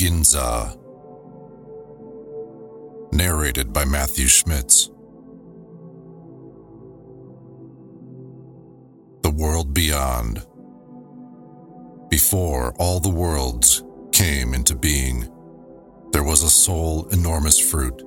Ginza. 0.00 0.78
Narrated 3.12 3.70
by 3.70 3.84
Matthew 3.84 4.28
Schmitz. 4.28 4.86
The 9.20 9.30
World 9.30 9.74
Beyond. 9.74 10.42
Before 12.08 12.72
all 12.78 13.00
the 13.00 13.10
worlds 13.10 13.84
came 14.10 14.54
into 14.54 14.74
being, 14.74 15.28
there 16.12 16.24
was 16.24 16.42
a 16.44 16.48
sole 16.48 17.06
enormous 17.08 17.58
fruit. 17.58 18.00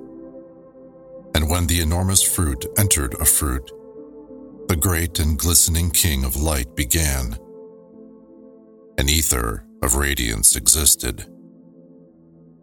And 1.36 1.48
when 1.48 1.68
the 1.68 1.80
enormous 1.80 2.24
fruit 2.24 2.66
entered 2.76 3.14
a 3.20 3.24
fruit, 3.24 3.70
the 4.66 4.74
great 4.74 5.20
and 5.20 5.38
glistening 5.38 5.92
king 5.92 6.24
of 6.24 6.34
light 6.34 6.74
began. 6.74 7.38
An 8.98 9.08
ether 9.08 9.64
of 9.80 9.94
radiance 9.94 10.56
existed. 10.56 11.30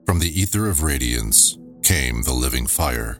From 0.06 0.20
the 0.20 0.42
ether 0.42 0.68
of 0.68 0.84
radiance 0.84 1.58
came 1.84 2.24
the 2.24 2.34
living 2.34 2.68
fire. 2.68 3.20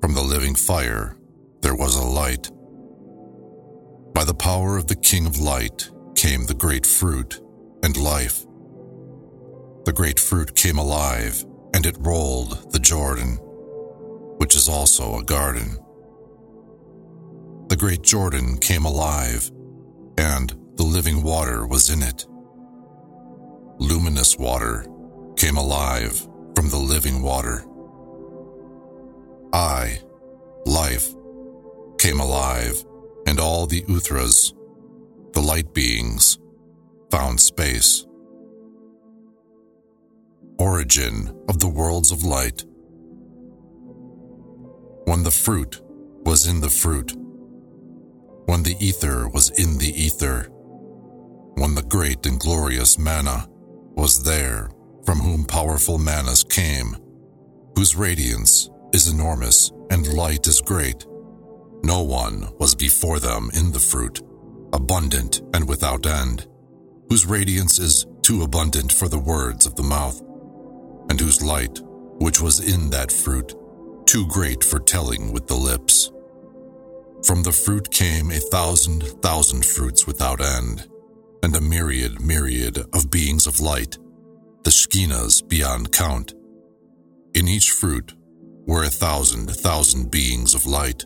From 0.00 0.14
the 0.14 0.22
living 0.22 0.54
fire, 0.54 1.16
there 1.60 1.74
was 1.74 1.96
a 1.96 2.04
light. 2.04 2.50
By 4.14 4.24
the 4.24 4.34
power 4.34 4.76
of 4.76 4.86
the 4.86 4.96
King 4.96 5.26
of 5.26 5.38
Light 5.38 5.90
came 6.14 6.46
the 6.46 6.54
great 6.54 6.86
fruit 6.86 7.40
and 7.82 7.96
life. 7.96 8.44
The 9.84 9.92
great 9.92 10.18
fruit 10.18 10.54
came 10.54 10.78
alive, 10.78 11.44
and 11.74 11.84
it 11.84 11.96
rolled 12.00 12.72
the 12.72 12.78
Jordan, 12.78 13.38
which 14.38 14.54
is 14.54 14.68
also 14.68 15.18
a 15.18 15.24
garden. 15.24 15.78
The 17.68 17.76
great 17.76 18.02
Jordan 18.02 18.58
came 18.58 18.84
alive, 18.84 19.50
and 20.16 20.54
the 20.76 20.84
living 20.84 21.22
water 21.22 21.66
was 21.66 21.90
in 21.90 22.02
it. 22.02 22.26
Luminous 23.78 24.38
water 24.38 24.86
came 25.44 25.58
alive 25.58 26.26
from 26.54 26.70
the 26.70 26.78
living 26.78 27.20
water. 27.20 27.66
I, 29.52 29.98
life, 30.64 31.06
came 31.98 32.18
alive, 32.18 32.82
and 33.26 33.38
all 33.38 33.66
the 33.66 33.82
Uthras, 33.82 34.54
the 35.34 35.42
light 35.42 35.74
beings, 35.74 36.38
found 37.10 37.38
space. 37.38 38.06
Origin 40.58 41.38
of 41.46 41.58
the 41.58 41.68
worlds 41.68 42.10
of 42.10 42.24
light. 42.24 42.64
When 45.04 45.24
the 45.24 45.36
fruit 45.44 45.82
was 46.24 46.46
in 46.46 46.62
the 46.62 46.70
fruit, 46.70 47.12
when 48.46 48.62
the 48.62 48.76
ether 48.80 49.28
was 49.28 49.50
in 49.50 49.76
the 49.76 49.92
ether, 49.94 50.48
when 51.56 51.74
the 51.74 51.82
great 51.82 52.24
and 52.24 52.40
glorious 52.40 52.98
mana 52.98 53.46
was 53.94 54.22
there 54.22 54.70
from 55.04 55.18
whom 55.18 55.44
powerful 55.44 55.98
manas 55.98 56.44
came, 56.44 56.96
whose 57.76 57.96
radiance 57.96 58.70
is 58.92 59.12
enormous 59.12 59.70
and 59.90 60.14
light 60.14 60.46
is 60.46 60.60
great. 60.60 61.06
No 61.82 62.02
one 62.02 62.48
was 62.58 62.74
before 62.74 63.18
them 63.18 63.50
in 63.54 63.72
the 63.72 63.80
fruit, 63.80 64.22
abundant 64.72 65.42
and 65.52 65.68
without 65.68 66.06
end, 66.06 66.46
whose 67.08 67.26
radiance 67.26 67.78
is 67.78 68.06
too 68.22 68.42
abundant 68.42 68.92
for 68.92 69.08
the 69.08 69.18
words 69.18 69.66
of 69.66 69.74
the 69.74 69.82
mouth, 69.82 70.20
and 71.10 71.20
whose 71.20 71.42
light, 71.42 71.78
which 72.18 72.40
was 72.40 72.60
in 72.60 72.90
that 72.90 73.12
fruit, 73.12 73.54
too 74.06 74.26
great 74.28 74.64
for 74.64 74.78
telling 74.78 75.32
with 75.32 75.46
the 75.46 75.54
lips. 75.54 76.10
From 77.26 77.42
the 77.42 77.52
fruit 77.52 77.90
came 77.90 78.30
a 78.30 78.38
thousand 78.38 79.02
thousand 79.22 79.64
fruits 79.64 80.06
without 80.06 80.40
end, 80.40 80.88
and 81.42 81.54
a 81.54 81.60
myriad 81.60 82.20
myriad 82.20 82.78
of 82.94 83.10
beings 83.10 83.46
of 83.46 83.60
light 83.60 83.98
the 84.64 84.70
Shkinas 84.70 85.46
beyond 85.46 85.92
count. 85.92 86.32
In 87.34 87.48
each 87.48 87.72
fruit 87.72 88.14
were 88.66 88.84
a 88.84 88.88
thousand 88.88 89.50
thousand 89.50 90.10
beings 90.10 90.54
of 90.54 90.64
light. 90.64 91.04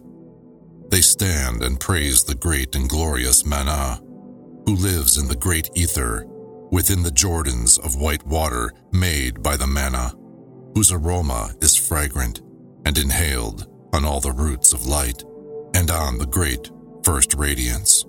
They 0.91 1.00
stand 1.00 1.62
and 1.64 1.80
praise 1.80 2.22
the 2.22 2.36
great 2.36 2.76
and 2.76 2.88
glorious 2.88 3.44
Mana, 3.44 4.00
who 4.64 4.76
lives 4.76 5.18
in 5.18 5.26
the 5.26 5.34
great 5.34 5.70
ether 5.74 6.24
within 6.70 7.02
the 7.02 7.10
Jordans 7.10 7.84
of 7.84 8.00
white 8.00 8.24
water 8.24 8.72
made 8.92 9.42
by 9.42 9.56
the 9.56 9.66
Mana, 9.66 10.14
whose 10.74 10.92
aroma 10.92 11.52
is 11.60 11.74
fragrant 11.74 12.41
and 12.84 12.97
inhaled 12.97 13.66
on 13.92 14.04
all 14.04 14.20
the 14.20 14.30
roots 14.30 14.72
of 14.72 14.86
light 14.86 15.24
and 15.74 15.91
on 15.91 16.18
the 16.18 16.26
great 16.26 16.70
first 17.02 17.34
radiance. 17.34 18.04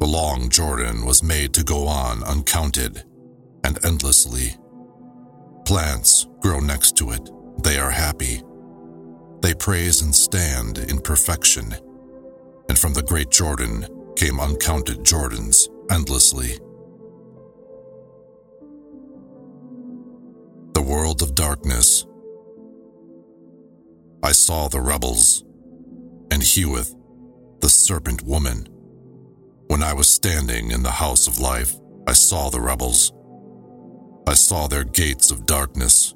The 0.00 0.06
long 0.06 0.48
Jordan 0.48 1.04
was 1.04 1.22
made 1.22 1.52
to 1.54 1.62
go 1.62 1.86
on 1.86 2.24
uncounted 2.24 3.04
and 3.64 3.84
endlessly. 3.84 4.54
Plants 5.64 6.26
grow 6.40 6.60
next 6.60 6.96
to 6.98 7.10
it. 7.10 7.30
They 7.62 7.78
are 7.78 7.90
happy. 7.90 8.42
They 9.40 9.54
praise 9.54 10.02
and 10.02 10.14
stand 10.14 10.78
in 10.78 11.00
perfection. 11.00 11.74
And 12.68 12.78
from 12.78 12.92
the 12.92 13.02
great 13.02 13.30
Jordan 13.30 13.86
came 14.16 14.38
uncounted 14.38 14.98
Jordans 14.98 15.68
endlessly. 15.90 16.58
The 20.74 20.82
world 20.82 21.22
of 21.22 21.34
darkness. 21.34 22.06
I 24.22 24.32
saw 24.32 24.68
the 24.68 24.80
rebels, 24.80 25.44
and 26.30 26.42
Hewith, 26.42 26.94
the 27.60 27.68
serpent 27.68 28.22
woman. 28.22 28.66
When 29.68 29.82
I 29.82 29.92
was 29.92 30.08
standing 30.08 30.70
in 30.70 30.82
the 30.82 30.90
house 30.90 31.26
of 31.26 31.38
life, 31.38 31.74
I 32.06 32.12
saw 32.12 32.50
the 32.50 32.60
rebels. 32.60 33.12
I 34.26 34.34
saw 34.34 34.66
their 34.66 34.84
gates 34.84 35.30
of 35.30 35.44
darkness. 35.46 36.14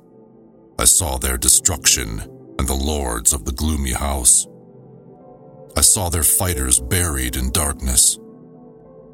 I 0.78 0.84
saw 0.86 1.18
their 1.18 1.36
destruction 1.36 2.20
and 2.58 2.66
the 2.66 2.74
lords 2.74 3.32
of 3.32 3.44
the 3.44 3.52
gloomy 3.52 3.92
house. 3.92 4.46
I 5.76 5.82
saw 5.82 6.08
their 6.08 6.22
fighters 6.22 6.80
buried 6.80 7.36
in 7.36 7.50
darkness. 7.50 8.18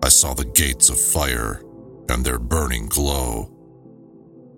I 0.02 0.08
saw 0.08 0.32
the 0.32 0.44
gates 0.44 0.90
of 0.90 1.00
fire 1.00 1.62
and 2.08 2.24
their 2.24 2.38
burning 2.38 2.86
glow. 2.86 3.50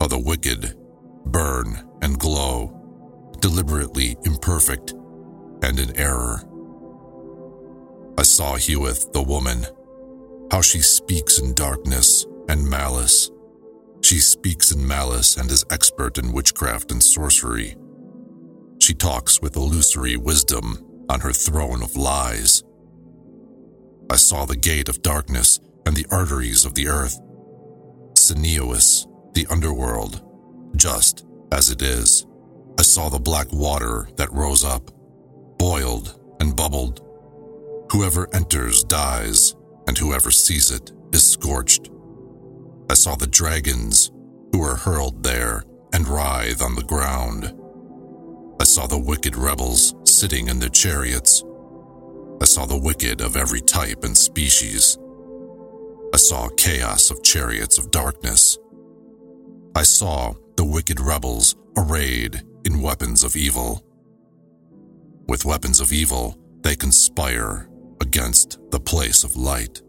How 0.01 0.09
the 0.09 0.19
wicked 0.19 0.77
burn 1.25 1.89
and 2.03 2.19
glow, 2.19 2.73
deliberately 3.41 4.17
imperfect 4.25 4.93
and 5.63 5.81
in 5.81 5.97
error. 5.99 6.43
I 8.19 8.23
saw 8.23 8.57
Hewith, 8.57 9.13
the 9.13 9.23
woman, 9.23 9.65
how 10.51 10.61
she 10.61 10.81
speaks 10.81 11.39
in 11.39 11.55
darkness 11.55 12.27
and 12.49 12.69
malice 12.69 13.31
she 14.07 14.19
speaks 14.19 14.71
in 14.71 14.87
malice 14.87 15.37
and 15.37 15.51
is 15.51 15.65
expert 15.69 16.17
in 16.17 16.33
witchcraft 16.33 16.93
and 16.93 17.03
sorcery. 17.03 17.75
She 18.79 18.95
talks 18.95 19.43
with 19.43 19.57
illusory 19.57 20.17
wisdom 20.17 20.79
on 21.09 21.19
her 21.19 21.33
throne 21.33 21.83
of 21.83 21.97
lies. 21.97 22.63
I 24.09 24.15
saw 24.15 24.45
the 24.45 24.55
gate 24.55 24.89
of 24.89 25.03
darkness 25.03 25.59
and 25.87 25.97
the 25.97 26.07
arteries 26.13 26.65
of 26.65 26.75
the 26.75 26.87
earth. 26.87 27.19
Sineois, 28.15 29.09
the 29.35 29.45
underworld, 29.51 30.23
just 30.77 31.27
as 31.51 31.71
it 31.71 31.83
is. 31.83 32.29
I 32.79 32.83
saw 32.83 33.09
the 33.09 33.19
black 33.19 33.49
water 33.51 34.09
that 34.19 34.33
rose 34.33 34.65
up, 34.65 34.89
boiled 35.59 36.17
and 36.39 36.55
bubbled. 36.55 37.01
Whoever 37.91 38.33
enters 38.33 38.85
dies, 38.85 39.57
and 39.89 39.99
whoever 39.99 40.31
sees 40.31 40.71
it 40.71 40.93
is 41.13 41.29
scorched. 41.29 41.91
I 42.89 42.95
saw 42.95 43.17
the 43.17 43.27
dragons 43.27 44.11
who 44.53 44.61
were 44.61 44.77
hurled 44.77 45.23
there 45.23 45.65
and 45.93 46.07
writhe 46.07 46.63
on 46.63 46.75
the 46.75 46.83
ground. 46.83 47.53
I 48.61 48.65
saw 48.65 48.87
the 48.87 48.99
wicked 48.99 49.37
rebels 49.37 49.95
sitting 50.05 50.49
in 50.49 50.59
their 50.59 50.69
chariots. 50.69 51.43
I 52.41 52.45
saw 52.45 52.65
the 52.65 52.79
wicked 52.79 53.21
of 53.21 53.37
every 53.37 53.61
type 53.61 54.05
and 54.05 54.17
species. 54.17 54.99
I 56.15 56.17
saw 56.17 56.49
chaos 56.57 57.11
of 57.11 57.23
chariots 57.23 57.79
of 57.79 57.91
darkness. 57.91 58.59
I 59.75 59.83
saw 59.83 60.35
the 60.57 60.65
wicked 60.65 61.01
rebels 61.01 61.57
arrayed 61.77 62.43
in 62.65 62.81
weapons 62.81 63.25
of 63.25 63.37
evil. 63.37 63.85
With 65.29 65.45
weapons 65.45 65.81
of 65.81 65.93
evil, 65.93 66.39
they 66.63 66.77
conspire 66.77 67.69
against 68.01 68.59
the 68.71 68.81
place 68.81 69.25
of 69.25 69.37
light. 69.37 69.83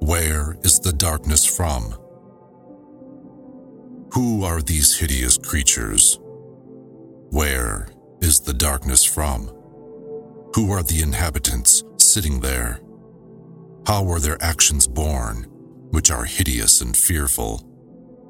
Where 0.00 0.56
is 0.62 0.80
the 0.80 0.92
darkness 0.92 1.44
from? 1.44 1.94
Who 4.12 4.44
are 4.44 4.62
these 4.62 4.96
hideous 4.98 5.36
creatures? 5.36 6.18
Where 7.30 7.88
is 8.20 8.40
the 8.40 8.54
darkness 8.54 9.04
from? 9.04 9.48
Who 10.54 10.70
are 10.70 10.82
the 10.82 11.02
inhabitants 11.02 11.82
sitting 11.98 12.40
there? 12.40 12.80
How 13.86 14.04
were 14.04 14.20
their 14.20 14.38
actions 14.40 14.86
born, 14.86 15.44
which 15.90 16.10
are 16.10 16.24
hideous 16.24 16.80
and 16.80 16.96
fearful, 16.96 17.62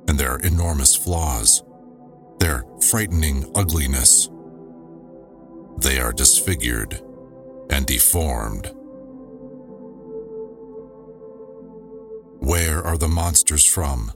and 0.09 0.19
their 0.19 0.37
enormous 0.39 0.95
flaws, 0.97 1.63
their 2.39 2.65
frightening 2.91 3.51
ugliness? 3.55 4.29
They 5.79 6.01
are 6.01 6.13
disfigured 6.13 7.01
and 7.71 7.87
deformed. 7.87 8.73
Where 12.47 12.81
are 12.87 12.97
the 12.97 13.09
monsters 13.09 13.65
from? 13.65 14.13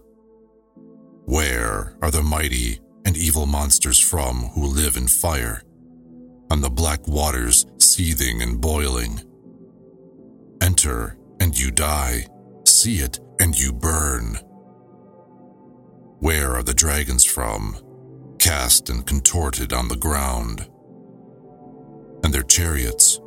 Where 1.24 1.96
are 2.00 2.12
the 2.12 2.22
mighty 2.22 2.78
and 3.04 3.16
evil 3.16 3.44
monsters 3.44 3.98
from 3.98 4.50
who 4.54 4.66
live 4.66 4.96
in 4.96 5.08
fire, 5.08 5.64
on 6.48 6.60
the 6.60 6.70
black 6.70 7.08
waters 7.08 7.66
seething 7.80 8.40
and 8.40 8.60
boiling? 8.60 9.20
Enter 10.62 11.18
and 11.40 11.58
you 11.58 11.72
die, 11.72 12.28
see 12.64 13.00
it 13.00 13.18
and 13.40 13.58
you 13.58 13.72
burn. 13.72 14.38
Where 16.20 16.54
are 16.54 16.62
the 16.62 16.72
dragons 16.72 17.24
from, 17.24 17.78
cast 18.38 18.90
and 18.90 19.04
contorted 19.04 19.72
on 19.72 19.88
the 19.88 19.96
ground? 19.96 20.68
And 22.22 22.32
their 22.32 22.44
chariots, 22.44 23.20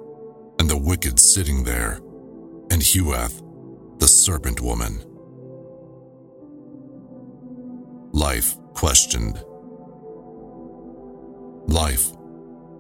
and 0.60 0.70
the 0.70 0.78
wicked 0.78 1.20
sitting 1.20 1.66
there, 1.66 2.00
and 2.72 2.82
Huath, 2.82 3.43
the 4.00 4.08
serpent 4.08 4.62
woman. 4.62 5.04
Life 8.12 8.58
questioned. 8.74 9.44
Life, 11.68 12.12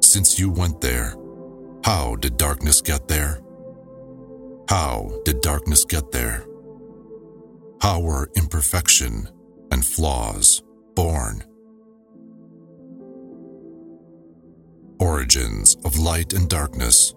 since 0.01 0.37
you 0.37 0.51
went 0.51 0.81
there, 0.81 1.15
how 1.83 2.15
did 2.15 2.37
darkness 2.37 2.81
get 2.81 3.07
there? 3.07 3.41
How 4.69 5.11
did 5.25 5.41
darkness 5.41 5.85
get 5.85 6.11
there? 6.11 6.45
How 7.81 7.99
were 7.99 8.29
imperfection 8.35 9.27
and 9.71 9.85
flaws 9.85 10.61
born? 10.95 11.43
Origins 14.99 15.75
of 15.83 15.97
light 15.97 16.33
and 16.33 16.49
darkness. 16.49 17.13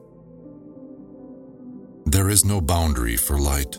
There 2.06 2.28
is 2.28 2.44
no 2.44 2.60
boundary 2.60 3.16
for 3.16 3.38
light. 3.38 3.78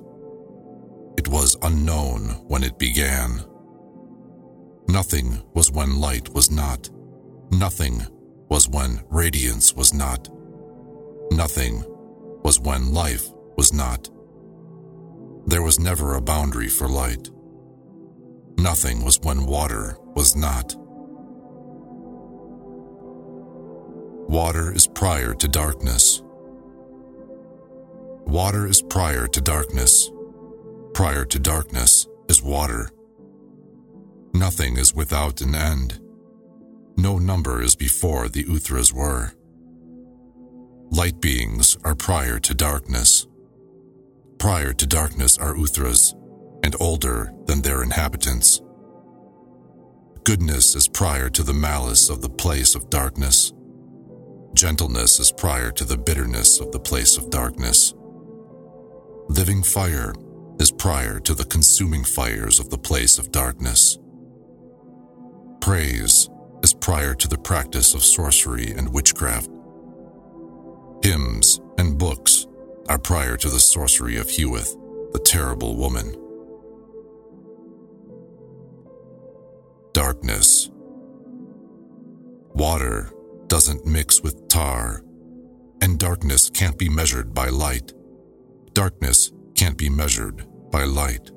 It 1.17 1.27
was 1.27 1.57
unknown 1.63 2.29
when 2.47 2.63
it 2.63 2.77
began. 2.77 3.43
Nothing 4.87 5.41
was 5.53 5.71
when 5.71 5.99
light 5.99 6.29
was 6.29 6.51
not. 6.51 6.89
Nothing 7.51 8.05
was 8.49 8.69
when 8.69 9.01
radiance 9.09 9.73
was 9.73 9.93
not. 9.93 10.29
Nothing 11.31 11.83
was 12.43 12.59
when 12.59 12.93
life 12.93 13.27
was 13.57 13.73
not. 13.73 14.09
There 15.47 15.63
was 15.63 15.79
never 15.79 16.15
a 16.15 16.21
boundary 16.21 16.69
for 16.69 16.87
light. 16.87 17.29
Nothing 18.57 19.03
was 19.03 19.19
when 19.21 19.45
water 19.45 19.97
was 20.15 20.35
not. 20.35 20.75
Water 24.29 24.73
is 24.73 24.87
prior 24.87 25.33
to 25.33 25.47
darkness. 25.47 26.21
Water 28.25 28.67
is 28.67 28.81
prior 28.81 29.25
to 29.27 29.41
darkness. 29.41 30.11
Prior 30.97 31.25
to 31.25 31.37
darkness 31.37 32.07
is 32.27 32.41
water. 32.41 32.89
Nothing 34.33 34.77
is 34.77 34.95
without 34.95 35.41
an 35.41 35.53
end. 35.53 35.99
No 36.97 37.19
number 37.19 37.61
is 37.61 37.75
before 37.75 38.27
the 38.29 38.45
Uthras 38.45 38.91
were. 38.91 39.31
Light 40.89 41.21
beings 41.21 41.77
are 41.83 41.93
prior 41.93 42.39
to 42.39 42.53
darkness. 42.55 43.27
Prior 44.39 44.73
to 44.73 44.87
darkness 44.87 45.37
are 45.37 45.53
Uthras, 45.53 46.15
and 46.63 46.75
older 46.79 47.31
than 47.45 47.61
their 47.61 47.83
inhabitants. 47.83 48.59
Goodness 50.23 50.73
is 50.73 50.87
prior 50.87 51.29
to 51.29 51.43
the 51.43 51.53
malice 51.53 52.09
of 52.09 52.23
the 52.23 52.35
place 52.43 52.73
of 52.73 52.89
darkness. 52.89 53.53
Gentleness 54.55 55.19
is 55.19 55.31
prior 55.31 55.69
to 55.73 55.83
the 55.83 55.97
bitterness 55.99 56.59
of 56.59 56.71
the 56.71 56.79
place 56.79 57.17
of 57.17 57.29
darkness. 57.29 57.93
Living 59.29 59.61
fire 59.61 60.15
is 60.59 60.71
prior 60.71 61.19
to 61.19 61.35
the 61.35 61.45
consuming 61.45 62.03
fires 62.03 62.59
of 62.59 62.69
the 62.69 62.77
place 62.77 63.19
of 63.19 63.31
darkness. 63.31 63.97
Praise 65.61 66.29
is 66.63 66.73
prior 66.73 67.13
to 67.13 67.27
the 67.27 67.37
practice 67.37 67.93
of 67.93 68.03
sorcery 68.03 68.71
and 68.71 68.91
witchcraft. 68.93 69.49
Hymns 71.03 71.61
and 71.77 71.97
books 71.97 72.47
are 72.89 72.97
prior 72.97 73.37
to 73.37 73.49
the 73.49 73.59
sorcery 73.59 74.17
of 74.17 74.27
Huath, 74.27 74.73
the 75.13 75.19
terrible 75.19 75.75
woman. 75.75 76.15
Darkness. 79.93 80.69
Water 82.53 83.11
doesn't 83.47 83.85
mix 83.85 84.21
with 84.21 84.47
tar, 84.47 85.03
and 85.81 85.99
darkness 85.99 86.49
can't 86.49 86.77
be 86.77 86.89
measured 86.89 87.33
by 87.33 87.49
light. 87.49 87.93
Darkness 88.73 89.31
can't 89.55 89.77
be 89.77 89.89
measured 89.89 90.45
by 90.71 90.83
light. 90.83 91.31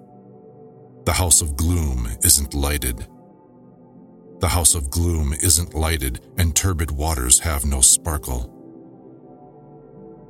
The 1.04 1.12
house 1.12 1.40
of 1.42 1.56
gloom 1.56 2.08
isn't 2.22 2.54
lighted. 2.54 3.06
The 4.40 4.49
house 4.49 4.75
of 4.75 4.90
gloom 4.90 5.32
isn't 5.32 5.75
lighted, 5.75 6.20
and 6.38 6.54
turbid 6.54 6.90
waters 6.90 7.40
have 7.40 7.64
no 7.64 7.80
sparkle. 7.80 8.56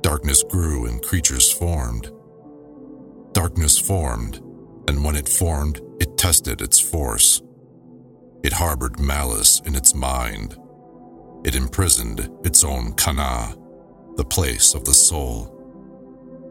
Darkness 0.01 0.43
grew 0.43 0.85
and 0.85 1.01
creatures 1.03 1.51
formed. 1.51 2.11
Darkness 3.33 3.77
formed, 3.77 4.37
and 4.87 5.03
when 5.03 5.15
it 5.15 5.29
formed, 5.29 5.79
it 5.99 6.17
tested 6.17 6.61
its 6.61 6.79
force. 6.79 7.41
It 8.43 8.53
harbored 8.53 8.99
malice 8.99 9.61
in 9.65 9.75
its 9.75 9.93
mind. 9.93 10.57
It 11.45 11.55
imprisoned 11.55 12.29
its 12.43 12.63
own 12.63 12.93
kana, 12.93 13.55
the 14.15 14.25
place 14.25 14.73
of 14.73 14.85
the 14.85 14.93
soul. 14.93 15.57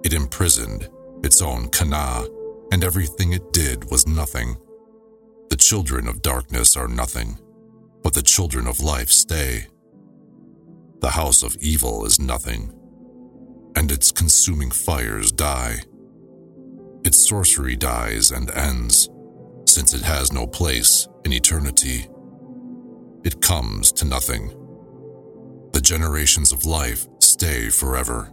It 0.04 0.12
imprisoned 0.12 0.88
its 1.22 1.42
own 1.42 1.68
kana, 1.68 2.26
and 2.72 2.84
everything 2.84 3.32
it 3.32 3.52
did 3.52 3.90
was 3.90 4.06
nothing. 4.06 4.56
The 5.50 5.56
children 5.56 6.06
of 6.06 6.22
darkness 6.22 6.76
are 6.76 6.88
nothing, 6.88 7.38
but 8.02 8.14
the 8.14 8.22
children 8.22 8.66
of 8.66 8.80
life 8.80 9.10
stay. 9.10 9.66
The 11.00 11.10
house 11.10 11.42
of 11.42 11.56
evil 11.60 12.04
is 12.04 12.20
nothing, 12.20 12.72
and 13.76 13.90
its 13.90 14.12
consuming 14.12 14.70
fires 14.70 15.32
die. 15.32 15.80
Its 17.04 17.28
sorcery 17.28 17.76
dies 17.76 18.30
and 18.30 18.50
ends, 18.50 19.08
since 19.66 19.94
it 19.94 20.02
has 20.02 20.32
no 20.32 20.46
place 20.46 21.08
in 21.24 21.32
eternity. 21.32 22.06
It 23.24 23.40
comes 23.42 23.92
to 23.92 24.04
nothing. 24.04 24.48
The 25.72 25.80
generations 25.80 26.52
of 26.52 26.66
life 26.66 27.06
stay 27.20 27.68
forever. 27.68 28.32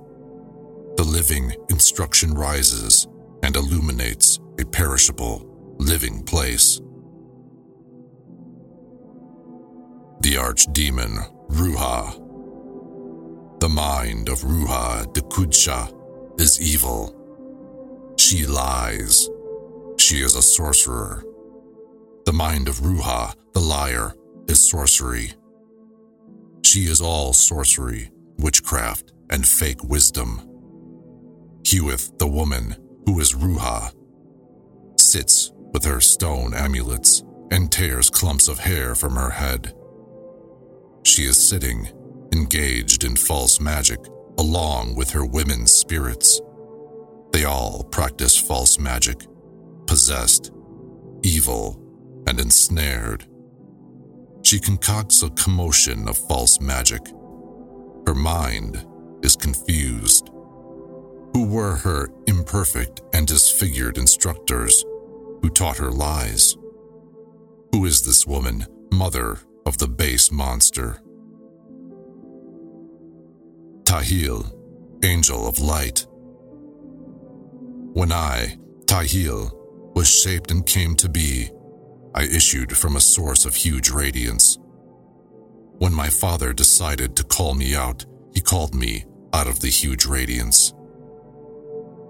The 0.98 1.04
living 1.04 1.56
instruction 1.70 2.34
rises 2.34 3.08
and 3.48 3.56
illuminates 3.56 4.42
a 4.60 4.66
perishable, 4.66 5.42
living 5.78 6.22
place. 6.24 6.82
The 10.20 10.36
archdemon, 10.36 11.14
Ruha. 11.52 12.12
The 13.62 13.70
mind 13.70 14.28
of 14.28 14.40
Ruha 14.40 15.14
de 15.14 15.22
Kudsha 15.22 15.90
is 16.38 16.60
evil. 16.60 17.16
She 18.20 18.46
lies. 18.46 19.30
She 19.98 20.18
is 20.18 20.36
a 20.36 20.42
sorcerer. 20.42 21.24
The 22.26 22.34
mind 22.34 22.68
of 22.68 22.82
Ruha, 22.82 23.34
the 23.54 23.62
liar, 23.62 24.14
is 24.50 24.70
sorcery. 24.70 25.32
She 26.66 26.82
is 26.82 27.00
all 27.00 27.32
sorcery, 27.32 28.12
witchcraft, 28.40 29.14
and 29.30 29.48
fake 29.48 29.86
wisdom. 29.86 30.42
Hewith, 31.64 32.18
the 32.18 32.28
woman, 32.28 32.76
who 33.08 33.22
is 33.22 33.32
Ruha, 33.32 33.94
sits 35.00 35.54
with 35.72 35.86
her 35.86 36.02
stone 36.02 36.54
amulets 36.54 37.24
and 37.52 37.72
tears 37.72 38.10
clumps 38.10 38.50
of 38.50 38.60
hair 38.60 38.96
from 38.96 39.16
her 39.16 39.30
head. 39.30 39.74
She 41.06 41.22
is 41.24 41.38
sitting, 41.38 41.88
engaged 42.34 43.06
in 43.06 43.16
false 43.16 43.62
magic, 43.62 44.00
along 44.38 44.96
with 44.96 45.10
her 45.12 45.26
women 45.26 45.68
spirits. 45.68 46.42
They 47.32 47.46
all 47.46 47.86
practice 47.86 48.36
false 48.38 48.78
magic, 48.78 49.26
possessed, 49.86 50.52
evil, 51.24 51.82
and 52.28 52.42
ensnared. 52.42 53.26
She 54.44 54.60
concocts 54.60 55.24
a 55.24 55.30
commotion 55.30 56.10
of 56.10 56.18
false 56.18 56.60
magic. 56.60 57.08
Her 58.06 58.16
mind 58.16 58.86
is 59.24 59.38
confused. 59.38 60.30
Who 61.34 61.46
were 61.48 61.76
her 61.76 62.10
imperfect 62.28 63.02
and 63.14 63.28
disfigured 63.28 63.98
instructors 63.98 64.84
who 65.42 65.50
taught 65.50 65.78
her 65.78 65.92
lies? 65.92 66.56
Who 67.72 67.86
is 67.86 68.02
this 68.02 68.26
woman, 68.26 68.66
mother 68.92 69.40
of 69.66 69.78
the 69.78 69.88
base 69.88 70.32
monster? 70.32 71.02
Tahil, 73.84 74.52
angel 75.04 75.48
of 75.48 75.60
light. 75.60 76.06
When 77.94 78.12
I, 78.12 78.58
Tahil, 78.86 79.52
was 79.96 80.10
shaped 80.10 80.52
and 80.52 80.66
came 80.66 80.96
to 80.96 81.10
be, 81.10 81.50
I 82.14 82.24
issued 82.24 82.76
from 82.76 82.96
a 82.96 83.02
source 83.02 83.46
of 83.46 83.56
huge 83.56 83.90
radiance. 83.90 84.58
When 85.80 85.94
my 85.94 86.10
father 86.10 86.54
decided 86.54 87.16
to 87.16 87.24
call 87.24 87.54
me 87.54 87.76
out, 87.76 88.06
he 88.34 88.42
called 88.42 88.74
me 88.74 89.06
out 89.34 89.48
of 89.48 89.60
the 89.60 89.70
huge 89.70 90.06
radiance. 90.06 90.74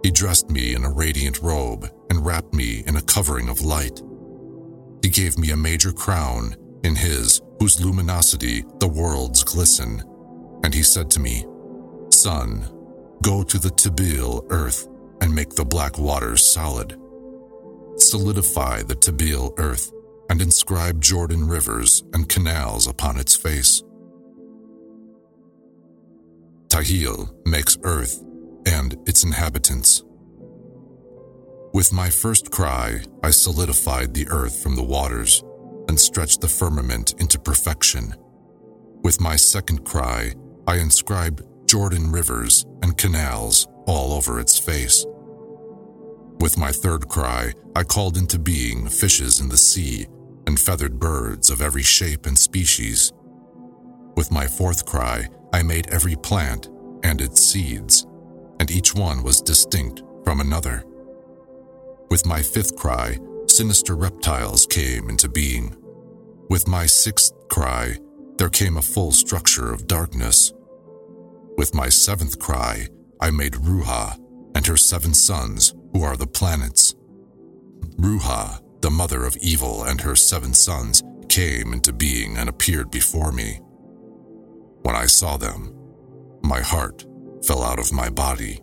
He 0.07 0.11
dressed 0.11 0.49
me 0.49 0.73
in 0.73 0.85
a 0.85 0.89
radiant 0.89 1.41
robe 1.41 1.91
and 2.09 2.25
wrapped 2.25 2.53
me 2.53 2.81
in 2.87 2.95
a 2.95 3.01
covering 3.01 3.49
of 3.49 3.59
light. 3.59 4.01
He 5.01 5.09
gave 5.09 5.37
me 5.37 5.51
a 5.51 5.57
major 5.57 5.91
crown 5.91 6.55
in 6.85 6.95
his, 6.95 7.41
whose 7.59 7.83
luminosity 7.83 8.63
the 8.79 8.87
worlds 8.87 9.43
glisten, 9.43 10.01
and 10.63 10.73
he 10.73 10.81
said 10.81 11.11
to 11.11 11.19
me, 11.19 11.45
Son, 12.09 12.69
go 13.21 13.43
to 13.43 13.59
the 13.59 13.67
Tabil 13.67 14.45
earth 14.49 14.87
and 15.19 15.35
make 15.35 15.49
the 15.49 15.65
black 15.65 15.99
waters 15.99 16.41
solid. 16.41 16.97
Solidify 17.97 18.83
the 18.83 18.95
Tabil 18.95 19.59
earth 19.59 19.91
and 20.29 20.41
inscribe 20.41 21.01
Jordan 21.01 21.45
rivers 21.49 22.05
and 22.13 22.29
canals 22.29 22.87
upon 22.87 23.17
its 23.17 23.35
face. 23.35 23.83
Tahil 26.69 27.29
makes 27.45 27.77
earth 27.83 28.23
and 28.67 28.97
its 29.07 29.23
inhabitants. 29.23 30.03
With 31.73 31.93
my 31.93 32.09
first 32.09 32.51
cry, 32.51 33.01
I 33.23 33.31
solidified 33.31 34.13
the 34.13 34.27
earth 34.29 34.61
from 34.61 34.75
the 34.75 34.83
waters 34.83 35.43
and 35.87 35.97
stretched 35.97 36.41
the 36.41 36.47
firmament 36.49 37.13
into 37.19 37.39
perfection. 37.39 38.13
With 39.03 39.21
my 39.21 39.37
second 39.37 39.85
cry, 39.85 40.33
I 40.67 40.79
inscribed 40.79 41.43
Jordan 41.65 42.11
rivers 42.11 42.65
and 42.83 42.97
canals 42.97 43.67
all 43.85 44.11
over 44.13 44.39
its 44.39 44.59
face. 44.59 45.05
With 46.39 46.57
my 46.57 46.71
third 46.71 47.07
cry, 47.07 47.53
I 47.75 47.83
called 47.83 48.17
into 48.17 48.39
being 48.39 48.87
fishes 48.89 49.39
in 49.39 49.47
the 49.47 49.57
sea 49.57 50.07
and 50.45 50.59
feathered 50.59 50.99
birds 50.99 51.49
of 51.49 51.61
every 51.61 51.83
shape 51.83 52.25
and 52.25 52.37
species. 52.37 53.13
With 54.17 54.31
my 54.31 54.47
fourth 54.47 54.85
cry, 54.85 55.27
I 55.53 55.63
made 55.63 55.87
every 55.93 56.15
plant 56.15 56.69
and 57.03 57.21
its 57.21 57.41
seeds, 57.41 58.06
and 58.59 58.71
each 58.71 58.93
one 58.93 59.23
was 59.23 59.41
distinct 59.41 60.03
from 60.23 60.39
another. 60.39 60.83
With 62.09 62.25
my 62.25 62.41
fifth 62.41 62.75
cry, 62.75 63.17
sinister 63.47 63.95
reptiles 63.95 64.65
came 64.65 65.09
into 65.09 65.29
being. 65.29 65.75
With 66.49 66.67
my 66.67 66.85
sixth 66.85 67.33
cry, 67.49 67.97
there 68.37 68.49
came 68.49 68.77
a 68.77 68.81
full 68.81 69.11
structure 69.11 69.73
of 69.73 69.87
darkness. 69.87 70.53
With 71.57 71.73
my 71.73 71.89
seventh 71.89 72.39
cry, 72.39 72.87
I 73.19 73.31
made 73.31 73.53
Ruha 73.53 74.17
and 74.55 74.65
her 74.67 74.77
seven 74.77 75.13
sons, 75.13 75.73
who 75.93 76.03
are 76.03 76.17
the 76.17 76.27
planets. 76.27 76.95
Ruha, 77.97 78.61
the 78.81 78.91
mother 78.91 79.25
of 79.25 79.37
evil, 79.37 79.83
and 79.83 79.99
her 80.01 80.15
seven 80.15 80.53
sons 80.53 81.03
came 81.29 81.73
into 81.73 81.93
being 81.93 82.37
and 82.37 82.47
appeared 82.47 82.91
before 82.91 83.31
me. 83.31 83.59
When 84.83 84.95
I 84.95 85.05
saw 85.07 85.37
them, 85.37 85.73
my 86.43 86.61
heart 86.61 87.05
fell 87.47 87.63
out 87.63 87.79
of 87.79 87.93
my 87.93 88.09
body. 88.09 88.61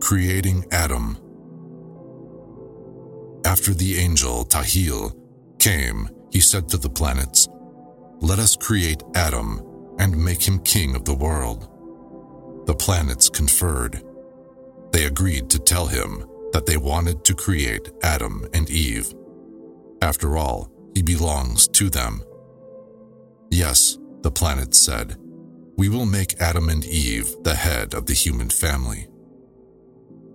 Creating 0.00 0.66
Adam. 0.70 1.16
After 3.46 3.72
the 3.72 3.96
angel 3.98 4.44
Tahil 4.44 5.14
came, 5.58 6.10
he 6.30 6.40
said 6.40 6.68
to 6.68 6.76
the 6.76 6.90
planets, 6.90 7.48
Let 8.20 8.38
us 8.38 8.56
create 8.56 9.02
Adam 9.14 9.62
and 9.98 10.22
make 10.22 10.46
him 10.46 10.58
king 10.58 10.94
of 10.94 11.06
the 11.06 11.14
world. 11.14 11.66
The 12.66 12.74
planets 12.74 13.30
conferred. 13.30 14.02
They 14.92 15.06
agreed 15.06 15.48
to 15.50 15.58
tell 15.58 15.86
him 15.86 16.26
that 16.52 16.66
they 16.66 16.76
wanted 16.76 17.24
to 17.24 17.34
create 17.34 17.90
Adam 18.02 18.46
and 18.52 18.68
Eve. 18.68 19.14
After 20.02 20.36
all, 20.36 20.70
he 20.94 21.02
belongs 21.02 21.68
to 21.68 21.88
them. 21.88 22.22
Yes, 23.50 23.98
the 24.22 24.30
planets 24.30 24.78
said, 24.78 25.16
we 25.76 25.88
will 25.88 26.06
make 26.06 26.40
Adam 26.40 26.68
and 26.70 26.84
Eve 26.84 27.34
the 27.42 27.54
head 27.54 27.94
of 27.94 28.06
the 28.06 28.14
human 28.14 28.48
family. 28.48 29.08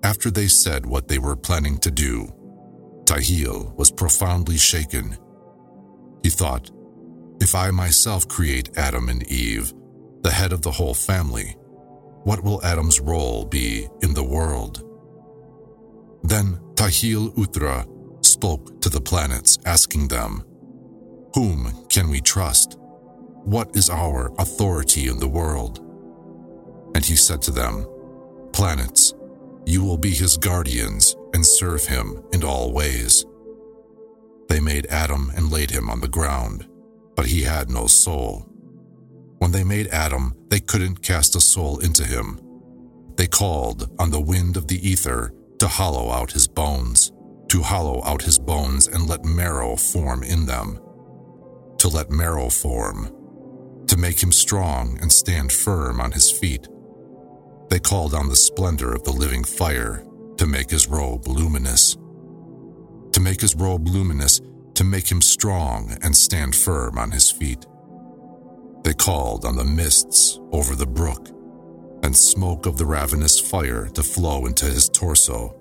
After 0.03 0.29
they 0.29 0.47
said 0.47 0.85
what 0.85 1.07
they 1.07 1.17
were 1.17 1.35
planning 1.35 1.77
to 1.79 1.91
do, 1.91 2.27
Tahil 3.05 3.75
was 3.75 3.91
profoundly 3.91 4.57
shaken. 4.57 5.17
He 6.23 6.29
thought, 6.29 6.69
if 7.39 7.55
I 7.55 7.71
myself 7.71 8.27
create 8.27 8.77
Adam 8.77 9.09
and 9.09 9.23
Eve, 9.31 9.73
the 10.21 10.31
head 10.31 10.53
of 10.53 10.61
the 10.61 10.71
whole 10.71 10.93
family, 10.93 11.57
what 12.23 12.43
will 12.43 12.63
Adam's 12.63 13.00
role 13.00 13.45
be 13.45 13.88
in 14.03 14.13
the 14.13 14.23
world? 14.23 14.83
Then 16.23 16.59
Tahil 16.75 17.33
Utra 17.35 17.88
spoke 18.23 18.79
to 18.81 18.89
the 18.89 19.01
planets, 19.01 19.57
asking 19.65 20.07
them, 20.07 20.43
Whom 21.33 21.85
can 21.89 22.09
we 22.09 22.21
trust? 22.21 22.77
What 23.43 23.75
is 23.75 23.89
our 23.89 24.31
authority 24.38 25.07
in 25.07 25.19
the 25.19 25.27
world? 25.27 25.79
And 26.93 27.03
he 27.03 27.15
said 27.15 27.41
to 27.43 27.51
them, 27.51 27.88
Planets, 28.53 29.13
you 29.65 29.83
will 29.83 29.98
be 29.98 30.12
his 30.12 30.38
guardians 30.38 31.15
and 31.33 31.45
serve 31.45 31.86
him 31.86 32.24
in 32.31 32.43
all 32.43 32.71
ways. 32.71 33.25
They 34.48 34.60
made 34.60 34.86
Adam 34.88 35.31
and 35.36 35.51
laid 35.51 35.71
him 35.71 35.89
on 35.89 36.01
the 36.01 36.07
ground, 36.07 36.67
but 37.15 37.25
he 37.25 37.41
had 37.41 37.69
no 37.69 37.88
soul. 37.88 38.48
When 39.39 39.51
they 39.51 39.63
made 39.63 39.88
Adam, 39.88 40.36
they 40.50 40.60
couldn't 40.60 41.01
cast 41.01 41.36
a 41.36 41.41
soul 41.41 41.79
into 41.79 42.05
him. 42.05 42.39
They 43.15 43.27
called 43.27 43.89
on 44.00 44.12
the 44.12 44.21
wind 44.21 44.55
of 44.55 44.67
the 44.67 44.88
ether 44.88 45.33
to 45.60 45.67
hollow 45.67 46.12
out 46.12 46.31
his 46.31 46.48
bones, 46.48 47.12
to 47.50 47.62
hollow 47.62 48.03
out 48.03 48.21
his 48.21 48.38
bones 48.38 48.88
and 48.88 49.10
let 49.10 49.25
marrow 49.25 49.75
form 49.75 50.21
in 50.21 50.45
them, 50.45 50.79
to 51.79 51.88
let 51.88 52.12
marrow 52.12 52.50
form, 52.50 53.12
to 53.91 53.98
make 53.98 54.24
him 54.24 54.31
strong 54.31 54.98
and 55.01 55.12
stand 55.12 55.51
firm 55.51 56.01
on 56.01 56.12
his 56.12 56.31
feet 56.31 56.67
they 57.71 57.79
called 57.79 58.13
on 58.13 58.27
the 58.27 58.36
splendor 58.36 58.91
of 58.91 59.05
the 59.05 59.13
living 59.13 59.45
fire 59.45 60.03
to 60.36 60.45
make 60.45 60.69
his 60.69 60.89
robe 60.89 61.25
luminous. 61.25 61.95
To 63.13 63.21
make 63.21 63.39
his 63.39 63.55
robe 63.55 63.88
luminous, 63.88 64.41
to 64.74 64.83
make 64.83 65.10
him 65.10 65.21
strong 65.21 65.98
and 66.01 66.13
stand 66.13 66.53
firm 66.53 66.98
on 66.98 67.12
his 67.12 67.31
feet. 67.31 67.65
They 68.83 68.93
called 68.93 69.45
on 69.45 69.55
the 69.55 69.63
mists 69.63 70.38
over 70.51 70.75
the 70.75 70.86
brook 70.86 71.29
and 72.03 72.13
smoke 72.13 72.65
of 72.65 72.77
the 72.77 72.86
ravenous 72.86 73.39
fire 73.39 73.88
to 73.93 74.03
flow 74.03 74.48
into 74.48 74.65
his 74.65 74.89
torso 74.89 75.55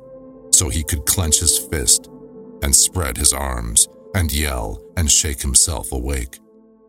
so 0.52 0.68
he 0.68 0.82
could 0.82 1.06
clench 1.06 1.38
his 1.38 1.60
fist 1.60 2.08
and 2.64 2.74
spread 2.74 3.18
his 3.18 3.32
arms 3.32 3.86
and 4.16 4.32
yell 4.32 4.82
and 4.96 5.08
shake 5.08 5.42
himself 5.42 5.92
awake 5.92 6.40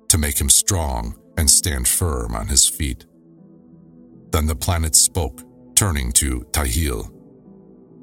to 0.10 0.18
make 0.18 0.42
him 0.42 0.50
strong 0.50 1.16
and 1.38 1.50
stand 1.50 1.88
firm 1.88 2.36
on 2.36 2.48
his 2.48 2.68
feet. 2.68 3.06
Then 4.32 4.46
the 4.46 4.56
planet 4.56 4.96
spoke, 4.96 5.42
turning 5.76 6.12
to 6.14 6.42
Tahil. 6.52 7.10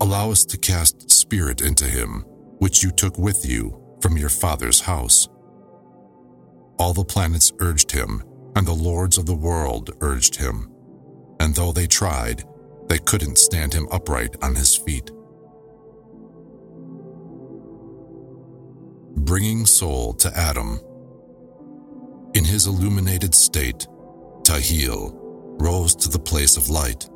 Allow 0.00 0.30
us 0.30 0.44
to 0.46 0.58
cast 0.58 1.10
spirit 1.10 1.60
into 1.60 1.84
him, 1.84 2.24
which 2.58 2.82
you 2.82 2.90
took 2.90 3.18
with 3.18 3.46
you 3.46 3.80
from 4.00 4.16
your 4.16 4.28
father's 4.28 4.80
house. 4.80 5.28
All 6.78 6.92
the 6.92 7.04
planets 7.04 7.52
urged 7.60 7.90
him, 7.90 8.22
and 8.54 8.66
the 8.66 8.72
lords 8.72 9.18
of 9.18 9.26
the 9.26 9.34
world 9.34 9.90
urged 10.00 10.36
him. 10.36 10.70
And 11.40 11.54
though 11.54 11.72
they 11.72 11.86
tried, 11.86 12.44
they 12.88 12.98
couldn't 12.98 13.38
stand 13.38 13.74
him 13.74 13.88
upright 13.90 14.36
on 14.42 14.54
his 14.54 14.76
feet. 14.76 15.10
bringing 19.28 19.66
soul 19.66 20.14
to 20.14 20.34
Adam. 20.34 20.80
In 22.38 22.44
his 22.44 22.68
illuminated 22.68 23.34
state, 23.34 23.88
Tahil 24.44 25.10
rose 25.60 25.96
to 25.96 26.08
the 26.08 26.20
place 26.20 26.56
of 26.56 26.70
light. 26.70 27.10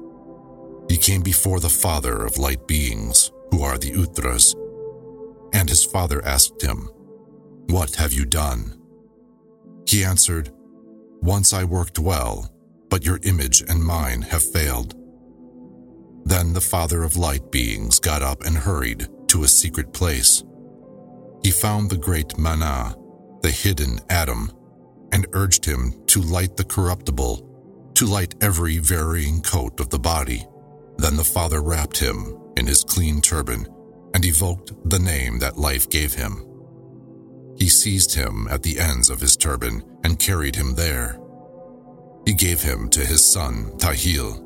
He 0.89 0.97
came 0.97 1.23
before 1.23 1.61
the 1.61 1.69
father 1.69 2.25
of 2.25 2.39
light 2.39 2.67
beings, 2.67 3.31
who 3.53 3.63
are 3.63 3.79
the 3.79 3.93
Utras, 3.93 4.57
and 5.53 5.69
his 5.69 5.85
father 5.85 6.27
asked 6.27 6.61
him, 6.61 6.91
What 7.69 7.95
have 7.95 8.13
you 8.13 8.25
done? 8.25 8.83
He 9.87 10.03
answered, 10.03 10.51
Once 11.21 11.53
I 11.53 11.63
worked 11.63 12.01
well, 12.01 12.53
but 12.91 13.05
your 13.05 13.21
image 13.23 13.63
and 13.69 13.81
mine 13.81 14.23
have 14.23 14.43
failed. 14.43 14.97
Then 16.25 16.53
the 16.53 16.61
father 16.61 17.05
of 17.05 17.17
light 17.17 17.53
beings 17.53 18.01
got 18.01 18.23
up 18.23 18.43
and 18.43 18.57
hurried 18.57 19.07
to 19.29 19.45
a 19.45 19.49
secret 19.49 19.93
place. 19.93 20.43
He 21.45 21.53
found 21.53 21.91
the 21.91 21.97
great 22.09 22.37
Mana, 22.37 22.97
the 23.43 23.53
hidden 23.53 24.01
Adam, 24.11 24.51
and 25.13 25.27
urged 25.35 25.65
him 25.65 25.95
to 26.07 26.21
light 26.21 26.57
the 26.57 26.65
corruptible, 26.65 27.93
to 27.95 28.07
light 28.07 28.35
every 28.41 28.79
varying 28.79 29.43
coat 29.43 29.79
of 29.79 29.91
the 29.91 29.99
body. 29.99 30.45
Then 30.97 31.17
the 31.17 31.25
father 31.25 31.63
wrapped 31.63 31.99
him 31.99 32.39
in 32.57 32.67
his 32.67 32.83
clean 32.83 33.21
turban 33.21 33.67
and 34.15 34.25
evoked 34.25 34.73
the 34.89 34.99
name 34.99 35.39
that 35.39 35.59
life 35.59 35.89
gave 35.89 36.15
him. 36.15 36.47
He 37.59 37.69
seized 37.69 38.15
him 38.15 38.49
at 38.51 38.63
the 38.63 38.81
ends 38.81 39.11
of 39.11 39.21
his 39.21 39.37
turban 39.37 39.83
and 40.05 40.19
carried 40.19 40.57
him 40.57 40.75
there. 40.75 41.19
He 42.27 42.35
gave 42.35 42.63
him 42.63 42.89
to 42.91 43.01
his 43.01 43.25
son, 43.25 43.73
Tahil. 43.79 44.43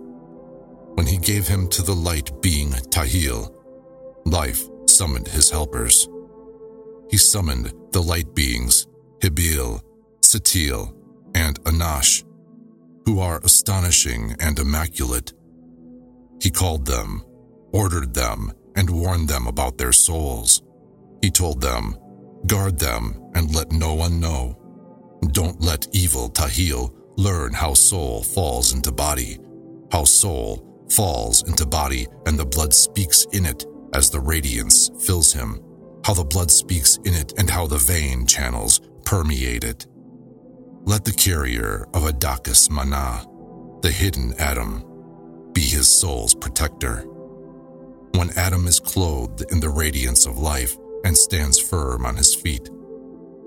When 0.95 1.07
he 1.07 1.19
gave 1.19 1.47
him 1.47 1.69
to 1.69 1.83
the 1.83 1.95
light 1.95 2.31
being 2.43 2.71
Tahil, 2.71 3.55
life 4.25 4.63
summoned 4.87 5.29
his 5.29 5.51
helpers. 5.51 6.09
He 7.11 7.19
summoned 7.19 7.73
the 7.93 8.03
light 8.03 8.35
beings, 8.35 8.87
Hibil, 9.23 9.83
Satil, 10.27 10.93
and 11.35 11.63
Anash, 11.65 12.25
who 13.05 13.21
are 13.21 13.41
astonishing 13.45 14.35
and 14.41 14.59
immaculate. 14.59 15.33
He 16.43 16.51
called 16.51 16.85
them, 16.85 17.25
ordered 17.73 18.13
them, 18.13 18.53
and 18.75 18.91
warned 18.91 19.29
them 19.29 19.47
about 19.47 19.79
their 19.79 19.93
souls. 19.93 20.63
He 21.23 21.31
told 21.31 21.61
them, 21.61 21.97
Guard 22.47 22.79
them 22.79 23.31
and 23.35 23.55
let 23.55 23.71
no 23.71 23.95
one 23.95 24.21
know. 24.21 24.59
Don't 25.33 25.61
let 25.61 25.87
evil 25.93 26.29
Tahil 26.29 26.93
learn 27.17 27.53
how 27.53 27.75
soul 27.75 28.23
falls 28.23 28.75
into 28.75 28.93
body, 28.93 29.39
how 29.93 30.05
soul 30.05 30.85
falls 30.91 31.43
into 31.49 31.67
body 31.67 32.07
and 32.27 32.39
the 32.39 32.45
blood 32.45 32.75
speaks 32.75 33.27
in 33.33 33.47
it 33.47 33.65
as 33.95 34.11
the 34.11 34.21
radiance 34.21 34.91
fills 35.01 35.33
him, 35.33 35.61
how 36.05 36.15
the 36.15 36.25
blood 36.25 36.51
speaks 36.51 36.99
in 37.05 37.15
it 37.15 37.33
and 37.39 37.49
how 37.49 37.67
the 37.67 37.79
vein 37.79 38.27
channels 38.27 38.81
permeate 39.05 39.65
it. 39.65 39.87
Let 40.89 41.05
the 41.05 41.13
carrier 41.13 41.89
of 41.95 42.05
Adakas 42.05 42.71
Mana, 42.71 43.27
the 43.83 43.91
hidden 43.91 44.35
Adam, 44.39 44.85
be 45.53 45.61
his 45.61 45.89
soul's 45.89 46.33
protector. 46.33 46.99
When 48.15 48.31
Adam 48.37 48.69
is 48.69 48.79
clothed 48.79 49.43
in 49.51 49.59
the 49.59 49.69
radiance 49.69 50.27
of 50.27 50.39
life 50.39 50.77
and 51.05 51.19
stands 51.19 51.59
firm 51.59 52.07
on 52.07 52.15
his 52.15 52.37
feet, 52.37 52.71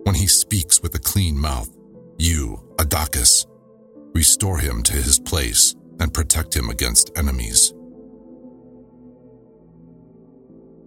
when 0.04 0.16
he 0.16 0.28
speaks 0.28 0.82
with 0.82 0.94
a 0.96 1.00
clean 1.00 1.40
mouth, 1.40 1.70
you, 2.18 2.62
Adakas, 2.76 3.46
restore 4.14 4.58
him 4.58 4.84
to 4.84 4.94
his 4.94 5.18
place 5.18 5.76
and 6.02 6.14
protect 6.14 6.54
him 6.54 6.70
against 6.70 7.18
enemies. 7.18 7.74